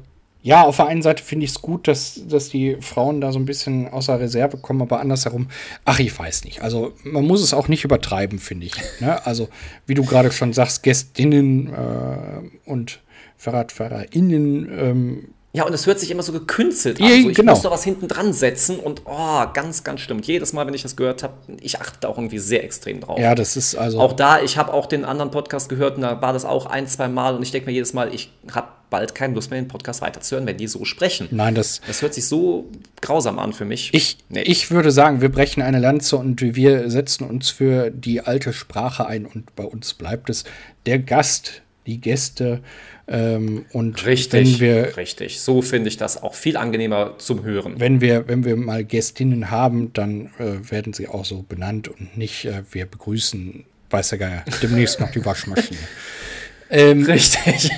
ja, 0.46 0.64
auf 0.64 0.76
der 0.76 0.88
einen 0.88 1.02
Seite 1.02 1.24
finde 1.24 1.46
ich 1.46 1.52
es 1.52 1.62
gut, 1.62 1.88
dass, 1.88 2.20
dass 2.28 2.50
die 2.50 2.78
Frauen 2.82 3.22
da 3.22 3.32
so 3.32 3.40
ein 3.40 3.46
bisschen 3.46 3.88
außer 3.88 4.20
Reserve 4.20 4.58
kommen, 4.58 4.82
aber 4.82 5.00
andersherum, 5.00 5.48
ach, 5.86 6.00
ich 6.00 6.18
weiß 6.20 6.44
nicht. 6.44 6.62
Also, 6.62 6.92
man 7.04 7.26
muss 7.26 7.42
es 7.42 7.54
auch 7.54 7.70
nicht 7.70 7.86
übertreiben, 7.86 8.40
finde 8.40 8.66
ich. 8.66 8.74
Ne? 9.00 9.26
Also, 9.26 9.48
wie 9.88 9.94
du 9.94 10.04
gerade 10.04 10.32
schon 10.34 10.52
sagst, 10.52 10.84
Gästinnen 10.84 11.74
äh, 11.74 12.70
und 12.70 13.00
FahrradfahrerInnen, 13.38 14.70
ähm, 14.80 15.28
Ja, 15.54 15.66
und 15.66 15.74
es 15.74 15.86
hört 15.86 16.00
sich 16.00 16.12
immer 16.12 16.24
so 16.24 16.34
gekünstelt 16.34 17.00
an. 17.00 17.08
Ja, 17.08 17.22
So, 17.22 17.30
ich 17.30 17.36
genau. 17.38 17.54
muss 17.54 17.62
da 17.62 17.72
was 17.72 17.84
hinten 17.86 18.10
dran 18.10 18.34
setzen 18.34 18.80
und 18.80 19.04
oh, 19.06 19.46
ganz, 19.54 19.84
ganz 19.86 20.02
schlimm. 20.02 20.20
Jedes 20.24 20.52
Mal, 20.52 20.68
wenn 20.68 20.74
ich 20.74 20.82
das 20.84 20.96
gehört 20.98 21.24
habe, 21.24 21.36
ich 21.62 21.80
achte 21.80 22.00
da 22.02 22.10
auch 22.10 22.18
irgendwie 22.18 22.40
sehr 22.40 22.64
extrem 22.66 23.00
drauf. 23.00 23.18
ja, 23.18 23.34
das 23.34 23.56
ist 23.56 23.76
also. 23.76 24.00
Auch 24.00 24.14
da, 24.14 24.42
ich 24.42 24.58
habe 24.58 24.74
auch 24.74 24.88
den 24.88 25.06
anderen 25.06 25.32
Podcast 25.32 25.70
gehört 25.70 25.96
und 25.96 26.02
da 26.02 26.22
war 26.22 26.34
das 26.34 26.44
auch 26.44 26.66
ein, 26.66 26.86
zwei 26.88 27.08
Mal 27.08 27.36
und 27.36 27.44
ich 27.44 27.52
denke 27.52 27.68
mir 27.68 27.74
jedes 27.74 27.94
Mal, 27.94 28.14
ich 28.14 28.30
habe 28.52 28.68
bald 28.94 29.16
keine 29.16 29.34
Lust 29.34 29.50
mehr, 29.50 29.60
den 29.60 29.68
Podcast 29.68 30.04
weiterzuhören, 30.04 30.46
wenn 30.46 30.58
die 30.58 30.68
so 30.68 30.86
sprechen. 30.86 31.28
Nein, 31.32 31.56
das. 31.56 31.82
Das 31.88 32.04
hört 32.04 32.14
sich 32.14 32.28
so 32.28 32.70
grausam 33.02 33.40
an 33.40 33.52
für 33.52 33.66
mich. 33.66 33.92
Ich, 33.92 34.18
Nee. 34.30 34.44
ich 34.44 34.70
würde 34.70 34.92
sagen, 34.92 35.20
wir 35.20 35.30
brechen 35.30 35.64
eine 35.64 35.80
Lanze 35.80 36.16
und 36.16 36.42
wir 36.42 36.92
setzen 36.92 37.24
uns 37.24 37.50
für 37.50 37.90
die 37.90 38.22
alte 38.22 38.54
Sprache 38.54 39.08
ein 39.08 39.26
und 39.26 39.56
bei 39.56 39.64
uns 39.64 39.96
bleibt 39.96 40.30
es 40.30 40.44
der 40.86 41.00
Gast, 41.00 41.64
die 41.88 42.00
Gäste 42.00 42.62
ähm, 43.08 43.66
und 43.72 44.06
Richtig, 44.06 44.60
wenn 44.60 44.60
wir 44.60 44.96
richtig. 44.96 45.42
So 45.42 45.64
finde 45.64 45.88
ich 45.90 45.98
das 45.98 46.22
auch 46.22 46.36
viel 46.36 46.56
angenehmer 46.56 47.16
zum 47.18 47.44
Hören. 47.44 47.80
wenn 47.80 48.00
wir 48.00 48.28
wenn 48.28 48.46
wir 48.46 48.56
mal 48.56 48.84
Gästinnen 48.86 49.50
haben, 49.50 49.92
dann 49.94 50.28
äh, 50.38 50.72
werden 50.72 50.94
sie 50.94 51.08
auch 51.08 51.26
so 51.26 51.42
benannt 51.42 51.88
und 51.88 52.16
nicht 52.16 52.46
äh, 52.46 52.62
wir 52.72 52.86
begrüßen 52.86 53.66
weiß 53.90 54.10
der 54.10 54.20
Geier 54.20 54.46
demnächst 54.62 55.00
noch 55.00 55.10
die 55.10 55.26
Waschmaschine. 55.26 55.80
ähm, 56.70 57.04
Richtig. 57.06 57.72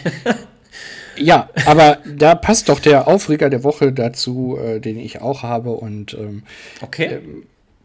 Ja, 1.18 1.50
aber 1.66 2.00
da 2.06 2.36
passt 2.36 2.70
doch 2.70 2.80
der 2.80 3.08
Aufreger 3.08 3.50
der 3.50 3.64
Woche 3.64 3.92
dazu, 3.94 4.58
äh, 4.62 4.80
den 4.80 4.98
ich 5.00 5.22
auch 5.22 5.44
habe 5.44 5.72
und 5.72 6.14
ähm, 6.14 6.44
Okay. 6.82 7.20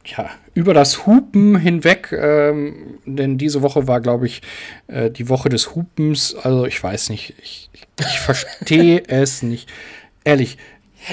ja, 0.05 0.31
über 0.55 0.75
das 0.75 1.07
Hupen 1.07 1.57
hinweg, 1.59 2.12
ähm, 2.12 2.99
denn 3.05 3.38
diese 3.38 3.62
Woche 3.62 3.87
war, 3.87 4.01
glaube 4.01 4.27
ich, 4.27 4.43
äh, 4.88 5.11
die 5.11 5.29
Woche 5.29 5.49
des 5.49 5.75
Hupens. 5.75 6.35
Also 6.35 6.64
ich 6.66 6.83
weiß 6.83 7.11
nicht, 7.11 7.35
ich, 7.43 7.71
ich, 7.73 7.87
ich 8.01 8.21
verstehe 8.21 9.03
es 9.09 9.43
nicht. 9.43 9.69
Ehrlich, 10.25 10.59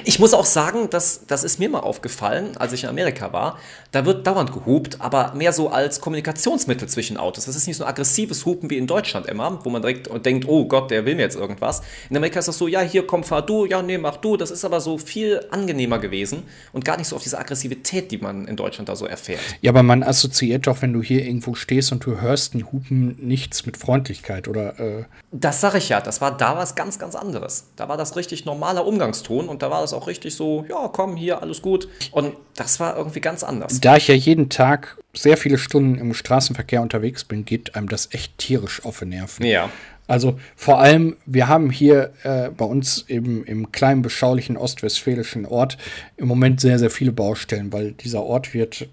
Ich 0.06 0.20
muss 0.20 0.34
auch 0.34 0.46
sagen, 0.46 0.90
dass, 0.90 1.26
das 1.28 1.44
ist 1.46 1.60
mir 1.60 1.70
mal 1.70 1.80
aufgefallen, 1.80 2.58
als 2.58 2.74
ich 2.74 2.84
in 2.84 2.90
Amerika 2.90 3.32
war. 3.32 3.58
Da 3.92 4.06
wird 4.06 4.28
dauernd 4.28 4.52
gehupt, 4.52 4.98
aber 5.00 5.34
mehr 5.34 5.54
so 5.54 5.70
als 5.70 6.02
Kommunikationsmittel 6.02 6.88
zwischen 6.88 7.18
Autos. 7.18 7.46
Das 7.46 7.56
ist 7.56 7.68
nicht 7.68 7.78
so 7.78 7.84
ein 7.84 7.90
aggressives 7.90 8.46
Hupen 8.46 8.70
wie 8.70 8.78
in 8.78 8.88
Deutschland 8.88 9.28
immer, 9.28 9.60
wo 9.64 9.70
man 9.70 9.82
direkt 9.82 10.10
denkt, 10.26 10.48
oh 10.48 10.66
Gott, 10.66 10.92
der 10.92 11.06
will 11.06 11.16
mir 11.16 11.22
jetzt 11.22 11.38
irgendwas. 11.38 11.82
In 12.10 12.18
Amerika 12.18 12.40
ist 12.40 12.48
das 12.48 12.58
so, 12.58 12.68
ja, 12.68 12.82
hier 12.82 13.08
komm, 13.08 13.24
fahr 13.24 13.46
du, 13.46 13.66
ja, 13.66 13.82
nee, 13.82 13.98
mach 13.98 14.18
du. 14.18 14.38
Das 14.38 14.52
ist 14.52 14.66
aber 14.66 14.82
so 14.82 14.98
viel 14.98 15.42
angenehmer 15.52 16.00
gewesen 16.00 16.44
und 16.74 16.84
gar 16.86 16.98
nicht 16.98 17.08
so 17.08 17.16
auf 17.16 17.24
diese 17.24 17.40
Aggressivität, 17.40 18.12
die 18.12 18.18
man 18.18 18.48
in 18.48 18.56
Deutschland 18.56 18.90
da 18.90 18.96
so 18.96 19.06
erfährt. 19.06 19.40
ja, 19.62 19.72
aber 19.72 19.84
man 19.84 20.04
assoziiert 20.04 20.68
doch, 20.68 20.82
wenn 20.82 20.94
du 20.94 21.02
hier 21.02 21.26
irgendwo 21.26 21.56
stehst 21.56 21.92
und 21.92 22.06
du 22.06 22.20
hörst 22.20 22.56
ein 22.56 22.72
Hupen, 22.72 23.18
nichts 23.20 23.66
mit 23.66 23.78
Freundlichkeit 23.78 24.48
oder 24.48 24.80
äh, 24.80 25.06
Das 25.32 25.62
sage 25.62 25.78
ich 25.78 25.90
ja, 25.90 26.02
das 26.02 26.22
war 26.22 26.36
da 26.36 26.58
was 26.58 26.76
ganz, 26.76 27.00
ganz 27.00 27.16
anderes. 27.16 27.68
Da 27.76 27.88
war 27.88 27.98
das 27.98 28.16
richtig 28.16 28.46
normaler 28.46 28.86
Umgangston 28.86 29.48
und 29.48 29.62
da 29.62 29.72
war 29.72 29.82
das 29.82 29.94
auch 29.94 30.08
richtig 30.08 30.36
so, 30.36 30.66
ja, 30.70 30.90
komm, 30.92 31.16
hier, 31.16 31.42
alles 31.42 31.62
gut. 31.62 31.88
Und 32.12 32.34
das 32.56 32.80
war 32.80 32.98
irgendwie 32.98 33.22
ganz 33.22 33.44
anders. 33.44 33.77
Da 33.86 33.98
ich 33.98 34.08
ja 34.08 34.16
jeden 34.16 34.50
Tag 34.50 34.98
sehr 35.14 35.38
viele 35.38 35.58
Stunden 35.58 35.98
im 35.98 36.14
Straßenverkehr 36.14 36.82
unterwegs 36.82 37.24
bin, 37.24 37.46
geht 37.46 37.76
einem 37.76 37.90
das 37.90 38.10
echt 38.14 38.38
tierisch 38.38 38.86
auf 38.86 39.00
den 39.00 39.10
Nerven. 39.10 39.46
Ja. 39.46 39.70
Also 40.08 40.40
vor 40.56 40.80
allem, 40.80 41.18
wir 41.26 41.48
haben 41.48 41.70
hier 41.70 42.14
äh, 42.24 42.50
bei 42.50 42.66
uns 42.66 43.04
im, 43.08 43.44
im 43.44 43.72
kleinen, 43.72 44.02
beschaulichen 44.02 44.56
ostwestfälischen 44.56 45.46
Ort 45.46 45.78
im 46.16 46.28
Moment 46.28 46.62
sehr, 46.62 46.80
sehr 46.80 46.90
viele 46.90 47.12
Baustellen, 47.12 47.74
weil 47.74 47.92
dieser 47.92 48.24
Ort 48.24 48.54
wird 48.54 48.88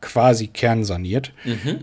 quasi 0.00 0.46
kernsaniert. 0.46 1.32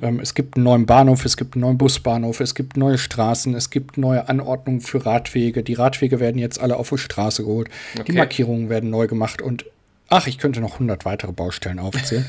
Ähm, 0.02 0.20
es 0.20 0.36
gibt 0.36 0.56
einen 0.56 0.64
neuen 0.64 0.86
Bahnhof, 0.86 1.26
es 1.26 1.36
gibt 1.36 1.56
einen 1.56 1.62
neuen 1.62 1.78
Busbahnhof, 1.78 2.40
es 2.40 2.56
gibt 2.56 2.78
neue 2.78 2.98
Straßen, 2.98 3.54
es 3.56 3.70
gibt 3.72 3.98
neue 3.98 4.30
Anordnungen 4.30 4.82
für 4.82 5.06
Radwege. 5.06 5.64
Die 5.64 5.74
Radwege 5.74 6.20
werden 6.20 6.38
jetzt 6.38 6.62
alle 6.62 6.78
auf 6.78 6.90
die 6.90 6.98
Straße 6.98 7.44
geholt. 7.44 7.70
Die 7.96 8.02
Okay. 8.02 8.14
Markierungen 8.14 8.70
werden 8.70 8.90
neu 8.90 9.08
gemacht 9.08 9.42
und 9.42 9.66
ach, 10.10 10.28
ich 10.28 10.38
könnte 10.38 10.62
noch 10.62 10.74
100 10.74 11.06
weitere 11.06 11.32
Baustellen 11.32 11.80
aufzählen. 11.80 12.26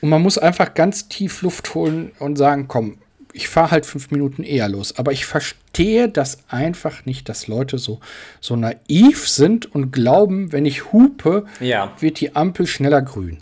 und 0.00 0.08
man 0.10 0.22
muss 0.22 0.38
einfach 0.38 0.74
ganz 0.74 1.08
tief 1.08 1.42
Luft 1.42 1.74
holen 1.74 2.12
und 2.18 2.36
sagen, 2.36 2.68
komm, 2.68 2.98
ich 3.36 3.48
fahre 3.48 3.72
halt 3.72 3.84
fünf 3.84 4.12
Minuten 4.12 4.44
eher 4.44 4.68
los. 4.68 4.96
Aber 4.96 5.10
ich 5.10 5.26
verstehe 5.26 6.08
das 6.08 6.38
einfach 6.48 7.04
nicht, 7.04 7.28
dass 7.28 7.48
Leute 7.48 7.78
so, 7.78 7.98
so 8.40 8.54
naiv 8.54 9.28
sind 9.28 9.74
und 9.74 9.90
glauben, 9.90 10.52
wenn 10.52 10.64
ich 10.66 10.92
hupe, 10.92 11.44
Ja. 11.58 11.90
wird 11.98 12.20
die 12.20 12.36
Ampel 12.36 12.68
schneller 12.68 13.02
grün. 13.02 13.38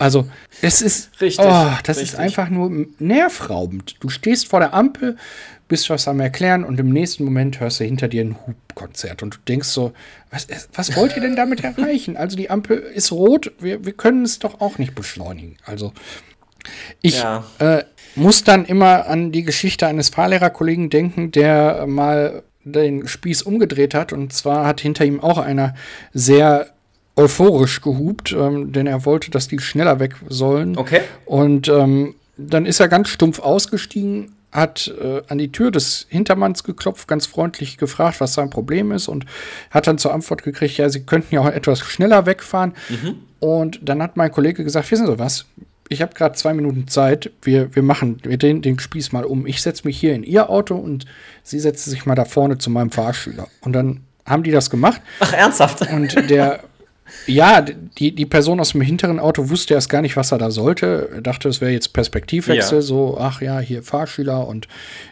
Also, 0.00 0.26
es 0.62 0.82
ist, 0.82 1.10
Richtig, 1.20 1.46
oh, 1.46 1.68
das 1.84 1.98
ist 1.98 2.02
richtig. 2.14 2.18
einfach 2.18 2.48
nur 2.48 2.86
nervraubend. 2.98 3.94
Du 4.00 4.08
stehst 4.08 4.48
vor 4.48 4.58
der 4.58 4.74
Ampel, 4.74 5.16
bist 5.68 5.90
was 5.90 6.06
am 6.08 6.20
Erklären 6.20 6.64
und 6.64 6.78
im 6.78 6.90
nächsten 6.90 7.24
Moment 7.24 7.60
hörst 7.60 7.80
du 7.80 7.84
hinter 7.84 8.08
dir 8.08 8.24
ein 8.24 8.36
Hubkonzert 8.46 9.22
und 9.22 9.34
du 9.34 9.38
denkst 9.48 9.68
so, 9.68 9.92
was, 10.30 10.46
was 10.74 10.96
wollt 10.96 11.16
ihr 11.16 11.22
denn 11.22 11.36
damit 11.36 11.64
erreichen? 11.64 12.16
Also, 12.16 12.36
die 12.36 12.50
Ampel 12.50 12.78
ist 12.78 13.10
rot, 13.12 13.52
wir, 13.58 13.84
wir 13.84 13.92
können 13.92 14.24
es 14.24 14.38
doch 14.38 14.60
auch 14.60 14.78
nicht 14.78 14.94
beschleunigen. 14.94 15.56
Also, 15.64 15.92
ich 17.00 17.18
Ja. 17.20 17.44
äh, 17.58 17.84
muss 18.14 18.44
dann 18.44 18.64
immer 18.64 19.06
an 19.06 19.32
die 19.32 19.42
Geschichte 19.42 19.86
eines 19.86 20.08
Fahrlehrerkollegen 20.08 20.90
denken, 20.90 21.30
der 21.30 21.86
mal 21.86 22.42
den 22.64 23.06
Spieß 23.06 23.42
umgedreht 23.42 23.94
hat. 23.94 24.12
Und 24.12 24.32
zwar 24.32 24.66
hat 24.66 24.80
hinter 24.80 25.04
ihm 25.04 25.20
auch 25.20 25.38
einer 25.38 25.74
sehr 26.12 26.68
euphorisch 27.16 27.80
gehupt, 27.80 28.32
ähm, 28.32 28.72
denn 28.72 28.86
er 28.86 29.04
wollte, 29.04 29.30
dass 29.30 29.48
die 29.48 29.58
schneller 29.58 30.00
weg 30.00 30.16
sollen. 30.28 30.76
Okay. 30.76 31.00
Und 31.24 31.68
ähm, 31.68 32.14
dann 32.36 32.66
ist 32.66 32.80
er 32.80 32.88
ganz 32.88 33.08
stumpf 33.08 33.38
ausgestiegen, 33.38 34.32
hat 34.56 34.92
äh, 35.00 35.22
an 35.28 35.38
die 35.38 35.52
Tür 35.52 35.70
des 35.70 36.06
Hintermanns 36.08 36.64
geklopft, 36.64 37.06
ganz 37.06 37.26
freundlich 37.26 37.76
gefragt, 37.76 38.20
was 38.20 38.34
sein 38.34 38.50
Problem 38.50 38.90
ist 38.90 39.08
und 39.08 39.26
hat 39.70 39.86
dann 39.86 39.98
zur 39.98 40.12
Antwort 40.12 40.42
gekriegt, 40.42 40.78
ja, 40.78 40.88
sie 40.88 41.04
könnten 41.04 41.34
ja 41.34 41.42
auch 41.42 41.46
etwas 41.46 41.80
schneller 41.80 42.26
wegfahren. 42.26 42.72
Und 43.38 43.80
dann 43.82 44.02
hat 44.02 44.16
mein 44.16 44.32
Kollege 44.32 44.64
gesagt, 44.64 44.90
wissen 44.90 45.06
Sie 45.06 45.18
was, 45.18 45.44
ich 45.88 46.02
habe 46.02 46.14
gerade 46.14 46.34
zwei 46.34 46.54
Minuten 46.54 46.88
Zeit, 46.88 47.30
wir, 47.42 47.74
wir 47.74 47.82
machen 47.82 48.18
wir 48.24 48.38
drehen 48.38 48.62
den 48.62 48.78
Spieß 48.78 49.12
mal 49.12 49.24
um. 49.24 49.46
Ich 49.46 49.62
setze 49.62 49.86
mich 49.86 49.98
hier 49.98 50.14
in 50.14 50.24
Ihr 50.24 50.50
Auto 50.50 50.74
und 50.74 51.04
Sie 51.42 51.60
setzen 51.60 51.90
sich 51.90 52.06
mal 52.06 52.14
da 52.14 52.24
vorne 52.24 52.58
zu 52.58 52.70
meinem 52.70 52.90
Fahrschüler. 52.90 53.46
Und 53.60 53.72
dann 53.72 54.00
haben 54.24 54.42
die 54.42 54.50
das 54.50 54.70
gemacht. 54.70 55.00
Ach, 55.20 55.32
ernsthaft? 55.32 55.88
Und 55.92 56.28
der, 56.30 56.60
ja, 57.26 57.60
die, 57.60 58.12
die 58.14 58.26
Person 58.26 58.60
aus 58.60 58.70
dem 58.70 58.80
hinteren 58.80 59.18
Auto 59.18 59.48
wusste 59.50 59.74
erst 59.74 59.88
gar 59.88 60.02
nicht, 60.02 60.16
was 60.16 60.32
er 60.32 60.38
da 60.38 60.50
sollte. 60.50 61.10
Er 61.14 61.20
dachte, 61.22 61.48
es 61.48 61.60
wäre 61.60 61.72
jetzt 61.72 61.92
Perspektivwechsel, 61.92 62.78
Ja. 62.78 62.82
so, 62.82 63.18
ach 63.20 63.40
ja, 63.42 63.58
hier 63.58 63.82
Fahrschüler 63.82 64.46
und 64.46 64.68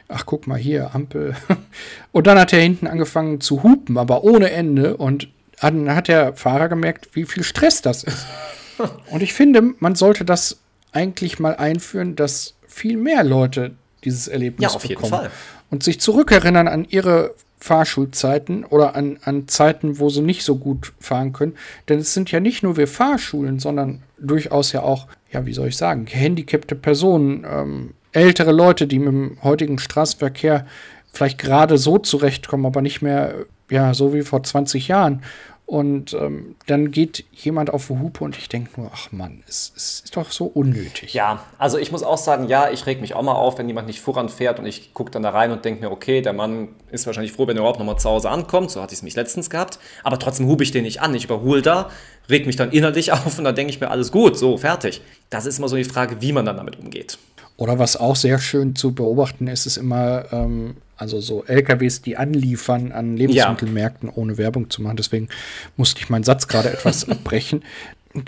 ach, 0.09 0.25
guck 0.27 0.47
mal 0.47 0.59
hier, 0.59 0.95
Ampel. 0.95 1.35
Und 2.13 2.27
dann 2.29 2.39
hat 2.39 2.53
er 2.53 2.61
hinten 2.61 2.87
angefangen 2.87 3.41
zu 3.41 3.63
hupen, 3.65 3.99
aber 3.99 4.23
ohne 4.23 4.51
Ende. 4.53 4.97
Und 4.97 5.29
dann 5.61 5.93
hat 5.95 6.07
der 6.09 6.35
Fahrer 6.35 6.69
gemerkt, 6.69 7.09
wie 7.15 7.25
viel 7.25 7.43
Stress 7.43 7.83
das 7.83 8.05
ist. 8.05 8.27
Und 9.11 9.23
ich 9.23 9.33
finde, 9.33 9.63
man 9.81 9.95
sollte 9.97 10.25
das 10.25 10.59
eigentlich 10.93 11.39
mal 11.41 11.57
einführen, 11.57 12.15
dass 12.15 12.55
viel 12.69 12.97
mehr 12.97 13.25
Leute 13.25 13.73
dieses 14.05 14.29
Erlebnis 14.29 14.71
Ja, 14.71 14.77
auf 14.77 14.85
jeden 14.85 15.01
bekommen 15.03 15.23
Fall. 15.23 15.31
und 15.71 15.83
sich 15.83 15.99
zurückerinnern 16.01 16.69
an 16.69 16.85
ihre 16.89 17.35
Fahrschulzeiten 17.65 18.63
oder 18.67 18.95
an, 18.95 19.19
an 19.23 19.49
Zeiten, 19.49 19.99
wo 19.99 20.11
sie 20.11 20.21
nicht 20.21 20.45
so 20.45 20.57
gut 20.57 20.93
fahren 21.01 21.33
können. 21.33 21.55
Denn 21.89 21.99
es 21.99 22.13
sind 22.13 22.31
ja 22.31 22.39
nicht 22.39 22.63
nur 22.63 22.77
wir 22.77 22.87
Fahrschulen, 22.87 23.59
sondern 23.59 24.03
durchaus 24.19 24.73
ja 24.73 24.83
auch, 24.83 25.07
ja, 25.33 25.47
wie 25.47 25.55
soll 25.55 25.69
ich 25.69 25.79
sagen, 25.79 26.05
gehandicapte 26.05 26.75
Personen, 26.75 27.47
ähm, 27.51 27.95
ältere 28.13 28.53
Leute, 28.53 28.87
die 28.87 28.99
mit 28.99 29.09
dem 29.09 29.39
heutigen 29.43 29.79
Straßenverkehr 29.79 30.67
vielleicht 31.11 31.39
gerade 31.39 31.79
so 31.79 31.97
zurechtkommen, 31.97 32.67
aber 32.67 32.83
nicht 32.83 33.01
mehr, 33.01 33.35
ja, 33.71 33.95
so 33.95 34.13
wie 34.13 34.21
vor 34.21 34.43
20 34.43 34.89
Jahren. 34.89 35.23
Und 35.67 36.13
ähm, 36.13 36.57
dann 36.67 36.91
geht 36.91 37.25
jemand 37.33 37.73
auf 37.73 37.87
die 37.87 37.99
Hupe 37.99 38.23
und 38.23 38.37
ich 38.37 38.51
denke 38.51 38.79
nur, 38.79 38.91
ach 38.93 39.13
Mann, 39.13 39.43
es, 39.49 39.73
es 39.75 40.01
ist 40.05 40.15
doch 40.15 40.31
so 40.31 40.45
unnötig. 40.45 41.15
Ja, 41.15 41.43
also 41.57 41.79
ich 41.79 41.91
muss 41.91 42.03
auch 42.03 42.19
sagen, 42.19 42.49
ja, 42.49 42.71
ich 42.71 42.85
reg 42.85 43.01
mich 43.01 43.15
auch 43.15 43.23
mal 43.23 43.33
auf, 43.33 43.57
wenn 43.57 43.67
jemand 43.67 43.87
nicht 43.87 44.01
voranfährt 44.01 44.59
und 44.59 44.67
ich 44.67 44.93
gucke 44.93 45.11
dann 45.11 45.23
da 45.23 45.31
rein 45.31 45.53
und 45.53 45.65
denke 45.65 45.81
mir, 45.81 45.91
okay, 45.91 46.21
der 46.21 46.35
Mann 46.35 46.69
ist 46.91 47.07
wahrscheinlich 47.07 47.33
froh, 47.33 47.47
wenn 47.47 47.57
er 47.57 47.61
überhaupt 47.61 47.79
nochmal 47.79 47.99
zu 47.99 48.11
Hause 48.11 48.29
ankommt. 48.29 48.73
So 48.73 48.83
hatte 48.83 48.93
ich 48.93 48.99
es 48.99 49.03
mich 49.03 49.17
letztens 49.17 49.49
gehabt. 49.49 49.79
Aber 50.03 50.19
trotzdem 50.19 50.47
hube 50.49 50.63
ich 50.63 50.71
den 50.71 50.85
nicht 50.85 51.01
an. 51.01 51.15
Ich 51.15 51.25
überhole 51.25 51.63
da, 51.63 51.89
reg 52.29 52.45
mich 52.45 52.57
dann 52.57 52.71
innerlich 52.71 53.13
auf 53.15 53.39
und 53.39 53.45
dann 53.45 53.55
denke 53.55 53.73
ich 53.73 53.81
mir, 53.81 53.91
alles 53.91 54.13
gut, 54.13 54.37
so, 54.37 54.59
fertig. 54.59 55.01
Das 55.31 55.47
ist 55.47 55.59
immer 55.59 55.69
so 55.69 55.77
die 55.77 55.85
Frage, 55.85 56.21
wie 56.21 56.33
man 56.33 56.45
dann 56.45 56.59
damit 56.59 56.79
umgeht. 56.79 57.19
Oder 57.57 57.79
was 57.79 57.97
auch 57.97 58.17
sehr 58.17 58.39
schön 58.39 58.75
zu 58.75 58.95
beobachten 58.95 59.47
ist, 59.47 59.67
ist 59.67 59.77
immer, 59.77 60.25
ähm, 60.33 60.77
also 60.97 61.21
so 61.21 61.45
LKWs, 61.45 62.03
die 62.03 62.17
anliefern 62.17 62.91
an 62.93 63.17
Lebensmittelmärkten, 63.17 64.09
ohne 64.09 64.39
Werbung 64.39 64.71
zu 64.71 64.83
machen. 64.83 64.97
Deswegen 64.97 65.29
musste 65.77 66.01
ich 66.01 66.11
meinen 66.11 66.25
Satz 66.25 66.49
gerade 66.49 66.73
etwas 66.73 67.09
abbrechen. 67.09 67.63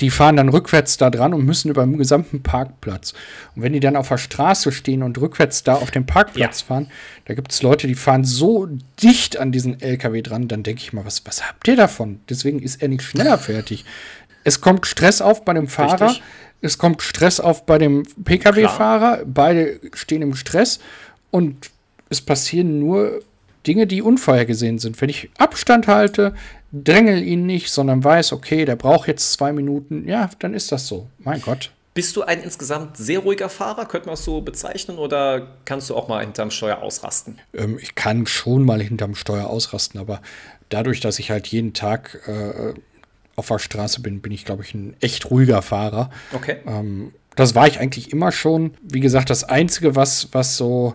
Die 0.00 0.10
fahren 0.10 0.36
dann 0.36 0.48
rückwärts 0.48 0.96
da 0.96 1.10
dran 1.10 1.32
und 1.32 1.44
müssen 1.44 1.70
über 1.70 1.84
den 1.84 1.96
gesamten 1.96 2.42
Parkplatz. 2.42 3.14
Und 3.54 3.62
wenn 3.62 3.72
die 3.72 3.78
dann 3.78 3.94
auf 3.94 4.08
der 4.08 4.18
Straße 4.18 4.72
stehen 4.72 5.04
und 5.04 5.16
rückwärts 5.18 5.62
da 5.62 5.74
auf 5.76 5.92
dem 5.92 6.06
Parkplatz 6.06 6.60
Ja. 6.62 6.66
fahren, 6.66 6.88
da 7.26 7.34
gibt 7.34 7.52
es 7.52 7.62
Leute, 7.62 7.86
die 7.86 7.94
fahren 7.94 8.24
so 8.24 8.66
dicht 9.00 9.36
an 9.38 9.52
diesen 9.52 9.80
LKW 9.80 10.22
dran, 10.22 10.48
dann 10.48 10.64
denke 10.64 10.82
ich 10.82 10.92
mal, 10.92 11.04
was, 11.04 11.24
was 11.24 11.46
habt 11.48 11.68
ihr 11.68 11.76
davon? 11.76 12.18
Deswegen 12.28 12.60
ist 12.60 12.82
er 12.82 12.88
nicht 12.88 13.02
schneller 13.02 13.38
fertig. 13.38 13.84
Es 14.42 14.60
kommt 14.60 14.86
Stress 14.86 15.20
auf 15.20 15.44
bei 15.44 15.52
dem 15.54 15.68
Fahrer, 15.68 16.06
Richtig. 16.06 16.22
Es 16.60 16.78
kommt 16.78 17.02
Stress 17.02 17.40
auf 17.40 17.66
bei 17.66 17.78
dem 17.78 18.04
Pkw-Fahrer, 18.24 19.24
beide 19.26 19.80
stehen 19.94 20.22
im 20.22 20.34
Stress 20.34 20.80
und 21.30 21.70
es 22.08 22.20
passieren 22.20 22.78
nur 22.78 23.20
Dinge, 23.66 23.86
die 23.86 24.02
unvorhergesehen 24.02 24.78
sind. 24.78 25.00
Wenn 25.00 25.08
ich 25.08 25.30
Abstand 25.38 25.88
halte, 25.88 26.34
drängel 26.72 27.22
ihn 27.22 27.46
nicht, 27.46 27.70
sondern 27.70 28.04
weiß, 28.04 28.32
okay, 28.32 28.64
der 28.64 28.76
braucht 28.76 29.08
jetzt 29.08 29.32
zwei 29.32 29.52
Minuten, 29.52 30.06
ja, 30.08 30.30
dann 30.38 30.54
ist 30.54 30.72
das 30.72 30.86
so. 30.86 31.08
Mein 31.18 31.40
Gott. 31.40 31.72
Bist 31.94 32.14
du 32.14 32.22
ein 32.22 32.42
insgesamt 32.42 32.98
sehr 32.98 33.20
ruhiger 33.20 33.48
Fahrer, 33.48 33.86
könnte 33.86 34.06
man 34.06 34.14
es 34.14 34.24
so 34.24 34.42
bezeichnen, 34.42 34.98
oder 34.98 35.56
kannst 35.64 35.88
du 35.88 35.96
auch 35.96 36.08
mal 36.08 36.20
hinterm 36.20 36.50
Steuer 36.50 36.78
ausrasten? 36.82 37.38
Ähm, 37.54 37.78
ich 37.80 37.94
kann 37.94 38.26
schon 38.26 38.64
mal 38.64 38.82
hinterm 38.82 39.14
Steuer 39.14 39.48
ausrasten, 39.48 39.98
aber 39.98 40.20
dadurch, 40.68 41.00
dass 41.00 41.18
ich 41.18 41.30
halt 41.30 41.46
jeden 41.46 41.72
Tag 41.72 42.20
äh, 42.26 42.74
auf 43.36 43.48
der 43.48 43.58
Straße 43.58 44.00
bin, 44.00 44.20
bin 44.20 44.32
ich, 44.32 44.44
glaube 44.44 44.64
ich, 44.64 44.74
ein 44.74 44.96
echt 45.00 45.30
ruhiger 45.30 45.62
Fahrer. 45.62 46.10
Okay. 46.32 46.56
Ähm, 46.66 47.12
das 47.36 47.54
war 47.54 47.68
ich 47.68 47.78
eigentlich 47.78 48.12
immer 48.12 48.32
schon. 48.32 48.72
Wie 48.82 49.00
gesagt, 49.00 49.28
das 49.30 49.44
Einzige, 49.44 49.94
was, 49.94 50.28
was 50.32 50.56
so, 50.56 50.94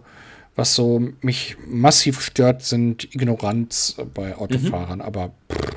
was 0.56 0.76
so 0.76 1.00
mich 1.22 1.56
massiv 1.68 2.20
stört, 2.20 2.64
sind 2.64 3.14
Ignoranz 3.14 3.96
bei 4.14 4.36
Autofahrern. 4.36 5.02
Aber 5.02 5.32
pff, 5.52 5.76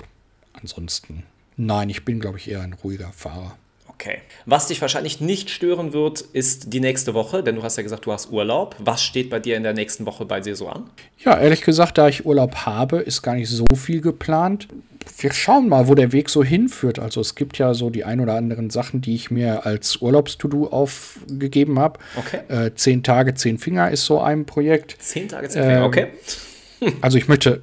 ansonsten, 0.55 1.25
nein, 1.57 1.91
ich 1.91 2.05
bin, 2.05 2.19
glaube 2.19 2.39
ich, 2.39 2.51
eher 2.51 2.63
ein 2.63 2.73
ruhiger 2.73 3.13
Fahrer. 3.13 3.57
Okay. 4.05 4.19
Was 4.45 4.67
dich 4.67 4.83
wahrscheinlich 4.83 5.23
nicht 5.23 5.49
stören 5.49 5.95
wird, 5.95 6.21
ist 6.21 6.75
die 6.75 6.81
nächste 6.81 7.15
Woche, 7.15 7.43
denn 7.43 7.57
du 7.57 7.63
hast 7.63 7.79
ja 7.79 7.83
gesagt, 7.83 8.05
du 8.05 8.13
hast 8.13 8.31
Urlaub. 8.31 8.77
Was 8.79 9.03
steht 9.03 9.31
bei 9.31 9.41
dir 9.41 9.57
in 9.57 9.63
der 9.63 9.73
nächsten 9.73 10.05
Woche 10.05 10.27
bei 10.27 10.41
dir 10.41 10.57
so 10.57 10.69
an? 10.69 10.91
Ja, 11.25 11.39
ehrlich 11.39 11.63
gesagt, 11.63 11.97
da 11.97 12.07
ich 12.07 12.27
Urlaub 12.27 12.55
habe, 12.67 12.99
ist 12.99 13.23
gar 13.23 13.35
nicht 13.35 13.49
so 13.49 13.65
viel 13.75 14.03
geplant. 14.03 14.69
Wir 15.17 15.33
schauen 15.33 15.71
mal, 15.71 15.89
wo 15.89 15.95
der 15.95 16.13
Weg 16.13 16.29
so 16.29 16.45
hinführt. 16.45 16.99
Also 16.99 17.23
es 17.23 17.35
gibt 17.35 17.57
ja 17.57 17.73
so 17.73 17.89
die 17.89 18.05
ein 18.05 18.21
oder 18.21 18.35
anderen 18.35 18.69
Sachen, 18.69 19.01
die 19.01 19.15
ich 19.15 19.31
mir 19.31 19.65
als 19.65 19.97
Urlaubs-To-Do 19.97 20.67
aufgegeben 20.67 21.79
habe. 21.79 21.99
Okay. 22.17 22.41
Äh, 22.49 22.75
zehn 22.75 23.03
Tage, 23.03 23.33
zehn 23.33 23.57
Finger 23.57 23.91
ist 23.91 24.05
so 24.05 24.21
ein 24.21 24.45
Projekt. 24.45 24.97
Zehn 24.99 25.29
Tage, 25.29 25.49
zehn 25.49 25.63
Finger, 25.63 25.79
Ähm, 25.79 25.85
okay. 25.85 26.07
Also 27.01 27.17
ich 27.17 27.29
möchte, 27.29 27.63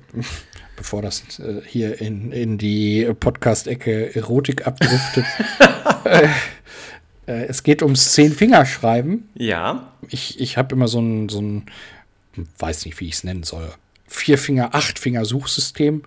bevor 0.82 1.04
das 1.04 1.38
äh, 1.38 1.62
hier 1.64 2.02
in, 2.02 2.32
in 2.32 2.58
die 2.58 3.08
Podcast-Ecke 3.20 4.16
Erotik 4.16 4.66
abdriftet, 4.66 5.26
äh, 6.06 6.28
äh, 7.28 7.46
es 7.46 7.62
geht 7.62 7.84
ums 7.84 8.14
Zehn-Finger-Schreiben. 8.14 9.30
Ja. 9.36 9.94
Ich, 10.10 10.40
ich 10.40 10.58
habe 10.58 10.74
immer 10.74 10.88
so 10.88 11.00
ein, 11.00 11.30
so 11.30 11.40
ein, 11.40 11.68
weiß 12.58 12.86
nicht, 12.86 13.00
wie 13.00 13.06
ich 13.06 13.14
es 13.14 13.24
nennen 13.24 13.44
soll, 13.44 13.72
Vier-Finger-, 14.08 14.74
Acht-Finger-Suchsystem. 14.74 16.02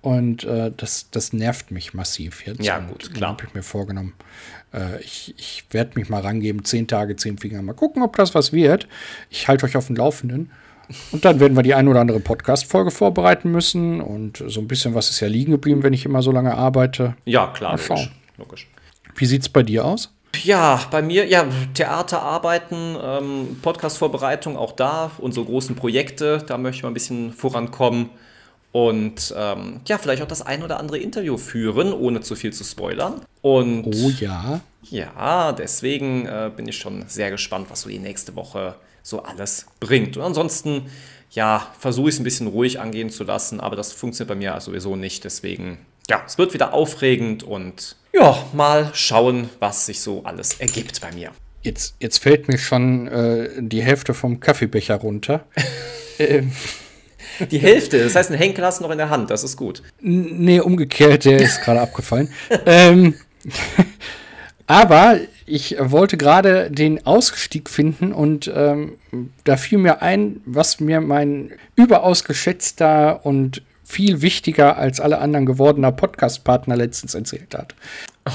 Und 0.00 0.44
äh, 0.44 0.72
das, 0.74 1.10
das 1.10 1.34
nervt 1.34 1.70
mich 1.70 1.92
massiv 1.92 2.46
jetzt. 2.46 2.64
Ja, 2.64 2.78
gut, 2.78 3.12
klar. 3.12 3.32
habe 3.32 3.44
ich 3.46 3.52
mir 3.54 3.62
vorgenommen, 3.62 4.14
äh, 4.72 5.02
ich, 5.02 5.34
ich 5.36 5.66
werde 5.72 5.98
mich 5.98 6.08
mal 6.08 6.22
rangeben, 6.22 6.64
zehn 6.64 6.86
Tage, 6.86 7.16
zehn 7.16 7.36
Finger. 7.36 7.60
Mal 7.60 7.74
gucken, 7.74 8.02
ob 8.02 8.16
das 8.16 8.34
was 8.34 8.52
wird. 8.52 8.88
Ich 9.28 9.46
halte 9.48 9.66
euch 9.66 9.76
auf 9.76 9.88
dem 9.88 9.96
Laufenden. 9.96 10.50
Und 11.12 11.24
dann 11.24 11.40
werden 11.40 11.56
wir 11.56 11.62
die 11.62 11.74
ein 11.74 11.88
oder 11.88 12.00
andere 12.00 12.20
Podcast-Folge 12.20 12.90
vorbereiten 12.90 13.50
müssen. 13.50 14.00
Und 14.00 14.42
so 14.46 14.60
ein 14.60 14.68
bisschen 14.68 14.94
was 14.94 15.10
ist 15.10 15.20
ja 15.20 15.28
liegen 15.28 15.52
geblieben, 15.52 15.82
wenn 15.82 15.92
ich 15.92 16.04
immer 16.04 16.22
so 16.22 16.30
lange 16.32 16.54
arbeite. 16.54 17.16
Ja, 17.24 17.48
klar, 17.48 17.72
Mal 17.72 17.80
logisch. 17.80 17.86
schauen. 17.86 18.10
logisch. 18.38 18.68
Wie 19.16 19.26
sieht 19.26 19.42
es 19.42 19.48
bei 19.48 19.62
dir 19.62 19.84
aus? 19.84 20.12
Ja, 20.44 20.80
bei 20.90 21.00
mir, 21.00 21.26
ja, 21.26 21.46
Theater 21.72 22.20
arbeiten, 22.22 22.96
ähm, 23.02 23.56
Podcast-Vorbereitung 23.62 24.56
auch 24.58 24.72
da, 24.72 25.10
unsere 25.18 25.46
großen 25.46 25.74
Projekte, 25.76 26.44
da 26.46 26.58
möchte 26.58 26.76
ich 26.78 26.82
mal 26.82 26.90
ein 26.90 26.94
bisschen 26.94 27.32
vorankommen. 27.32 28.10
Und 28.72 29.34
ähm, 29.34 29.80
ja, 29.88 29.96
vielleicht 29.96 30.20
auch 30.22 30.28
das 30.28 30.42
ein 30.42 30.62
oder 30.62 30.78
andere 30.78 30.98
Interview 30.98 31.38
führen, 31.38 31.94
ohne 31.94 32.20
zu 32.20 32.34
viel 32.34 32.52
zu 32.52 32.62
spoilern. 32.64 33.22
Und 33.40 33.86
Oh 33.86 34.10
ja. 34.20 34.60
ja, 34.82 35.52
deswegen 35.52 36.26
äh, 36.26 36.50
bin 36.54 36.68
ich 36.68 36.76
schon 36.76 37.04
sehr 37.08 37.30
gespannt, 37.30 37.68
was 37.70 37.80
so 37.82 37.88
die 37.88 37.98
nächste 37.98 38.36
Woche 38.36 38.74
so 39.06 39.22
alles 39.22 39.66
bringt. 39.78 40.16
Und 40.16 40.24
ansonsten, 40.24 40.90
ja, 41.30 41.72
versuche 41.78 42.08
ich 42.08 42.16
es 42.16 42.20
ein 42.20 42.24
bisschen 42.24 42.48
ruhig 42.48 42.80
angehen 42.80 43.08
zu 43.08 43.22
lassen, 43.22 43.60
aber 43.60 43.76
das 43.76 43.92
funktioniert 43.92 44.28
bei 44.28 44.34
mir 44.34 44.60
sowieso 44.60 44.96
nicht. 44.96 45.22
Deswegen, 45.24 45.78
ja, 46.10 46.22
es 46.26 46.38
wird 46.38 46.54
wieder 46.54 46.72
aufregend 46.72 47.44
und 47.44 47.94
ja, 48.12 48.36
mal 48.52 48.90
schauen, 48.94 49.48
was 49.60 49.86
sich 49.86 50.00
so 50.00 50.24
alles 50.24 50.54
ergibt 50.54 51.00
bei 51.00 51.12
mir. 51.12 51.30
Jetzt, 51.62 51.94
jetzt 52.00 52.18
fällt 52.18 52.48
mir 52.48 52.58
schon 52.58 53.06
äh, 53.06 53.50
die 53.58 53.82
Hälfte 53.82 54.12
vom 54.12 54.40
Kaffeebecher 54.40 54.96
runter. 54.96 55.44
ähm. 56.18 56.52
Die 57.50 57.58
Hälfte, 57.58 58.02
das 58.02 58.16
heißt, 58.16 58.30
ein 58.30 58.38
Henkel 58.38 58.64
hast 58.64 58.80
du 58.80 58.84
noch 58.84 58.90
in 58.90 58.98
der 58.98 59.10
Hand, 59.10 59.30
das 59.30 59.44
ist 59.44 59.56
gut. 59.56 59.82
Nee, 60.00 60.58
umgekehrt, 60.60 61.26
der 61.26 61.38
ist 61.38 61.60
gerade 61.60 61.80
abgefallen. 61.80 62.32
ähm, 62.66 63.14
aber 64.66 65.20
ich 65.46 65.76
wollte 65.78 66.16
gerade 66.16 66.70
den 66.70 67.06
Ausstieg 67.06 67.70
finden 67.70 68.12
und 68.12 68.50
ähm, 68.54 68.98
da 69.44 69.56
fiel 69.56 69.78
mir 69.78 70.02
ein, 70.02 70.40
was 70.44 70.80
mir 70.80 71.00
mein 71.00 71.52
überaus 71.76 72.24
geschätzter 72.24 73.24
und 73.24 73.62
viel 73.84 74.20
wichtiger 74.20 74.76
als 74.76 74.98
alle 75.00 75.18
anderen 75.18 75.46
gewordener 75.46 75.92
Podcast-Partner 75.92 76.76
letztens 76.76 77.14
erzählt 77.14 77.54
hat. 77.54 77.74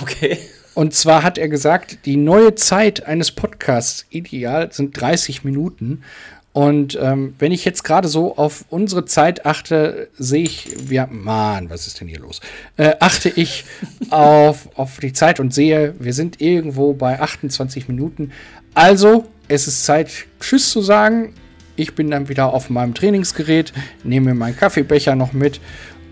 Okay. 0.02 0.38
Und 0.74 0.93
zwar 0.93 1.24
hat 1.24 1.38
er 1.38 1.50
gesagt, 1.50 2.06
die 2.06 2.15
neue 2.15 2.56
Zeit 2.56 3.06
eines 3.06 3.32
Podcasts 3.32 4.06
ideal 4.10 4.71
sind 4.71 5.00
30 5.00 5.43
Minuten. 5.43 6.04
Und 6.53 6.99
ähm, 7.01 7.33
wenn 7.39 7.53
ich 7.53 7.63
jetzt 7.63 7.83
gerade 7.83 8.09
so 8.09 8.35
auf 8.35 8.65
unsere 8.69 9.05
Zeit 9.05 9.45
achte, 9.45 10.09
sehe 10.17 10.43
ich, 10.43 10.89
wir, 10.89 11.07
Mann, 11.07 11.69
was 11.69 11.87
ist 11.87 12.01
denn 12.01 12.09
hier 12.09 12.19
los? 12.19 12.41
Äh, 12.75 12.95
achte 12.99 13.29
ich 13.29 13.63
auf, 14.09 14.67
auf 14.75 14.99
die 14.99 15.13
Zeit 15.13 15.39
und 15.39 15.53
sehe, 15.53 15.95
wir 15.99 16.13
sind 16.13 16.41
irgendwo 16.41 16.93
bei 16.93 17.21
28 17.21 17.87
Minuten. 17.87 18.31
Also, 18.73 19.25
es 19.47 19.67
ist 19.67 19.85
Zeit, 19.85 20.11
Tschüss 20.39 20.71
zu 20.71 20.81
sagen. 20.81 21.33
Ich 21.77 21.95
bin 21.95 22.11
dann 22.11 22.27
wieder 22.27 22.53
auf 22.53 22.69
meinem 22.69 22.93
Trainingsgerät, 22.93 23.71
nehme 24.03 24.33
meinen 24.33 24.57
Kaffeebecher 24.57 25.15
noch 25.15 25.31
mit 25.31 25.61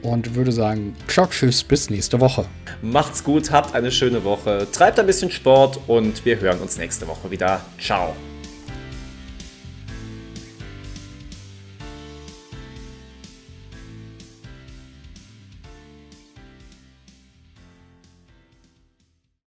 und 0.01 0.35
würde 0.35 0.53
sagen, 0.53 0.95
ciao, 1.07 1.27
tschüss, 1.27 1.63
bis 1.63 1.89
nächste 1.89 2.19
Woche. 2.21 2.45
Macht's 2.81 3.23
gut, 3.23 3.51
habt 3.51 3.75
eine 3.75 3.91
schöne 3.91 4.23
Woche, 4.23 4.67
treibt 4.71 4.99
ein 4.99 5.05
bisschen 5.05 5.31
Sport 5.31 5.79
und 5.87 6.23
wir 6.25 6.39
hören 6.39 6.59
uns 6.59 6.77
nächste 6.77 7.07
Woche 7.07 7.29
wieder. 7.29 7.61
Ciao. 7.77 8.15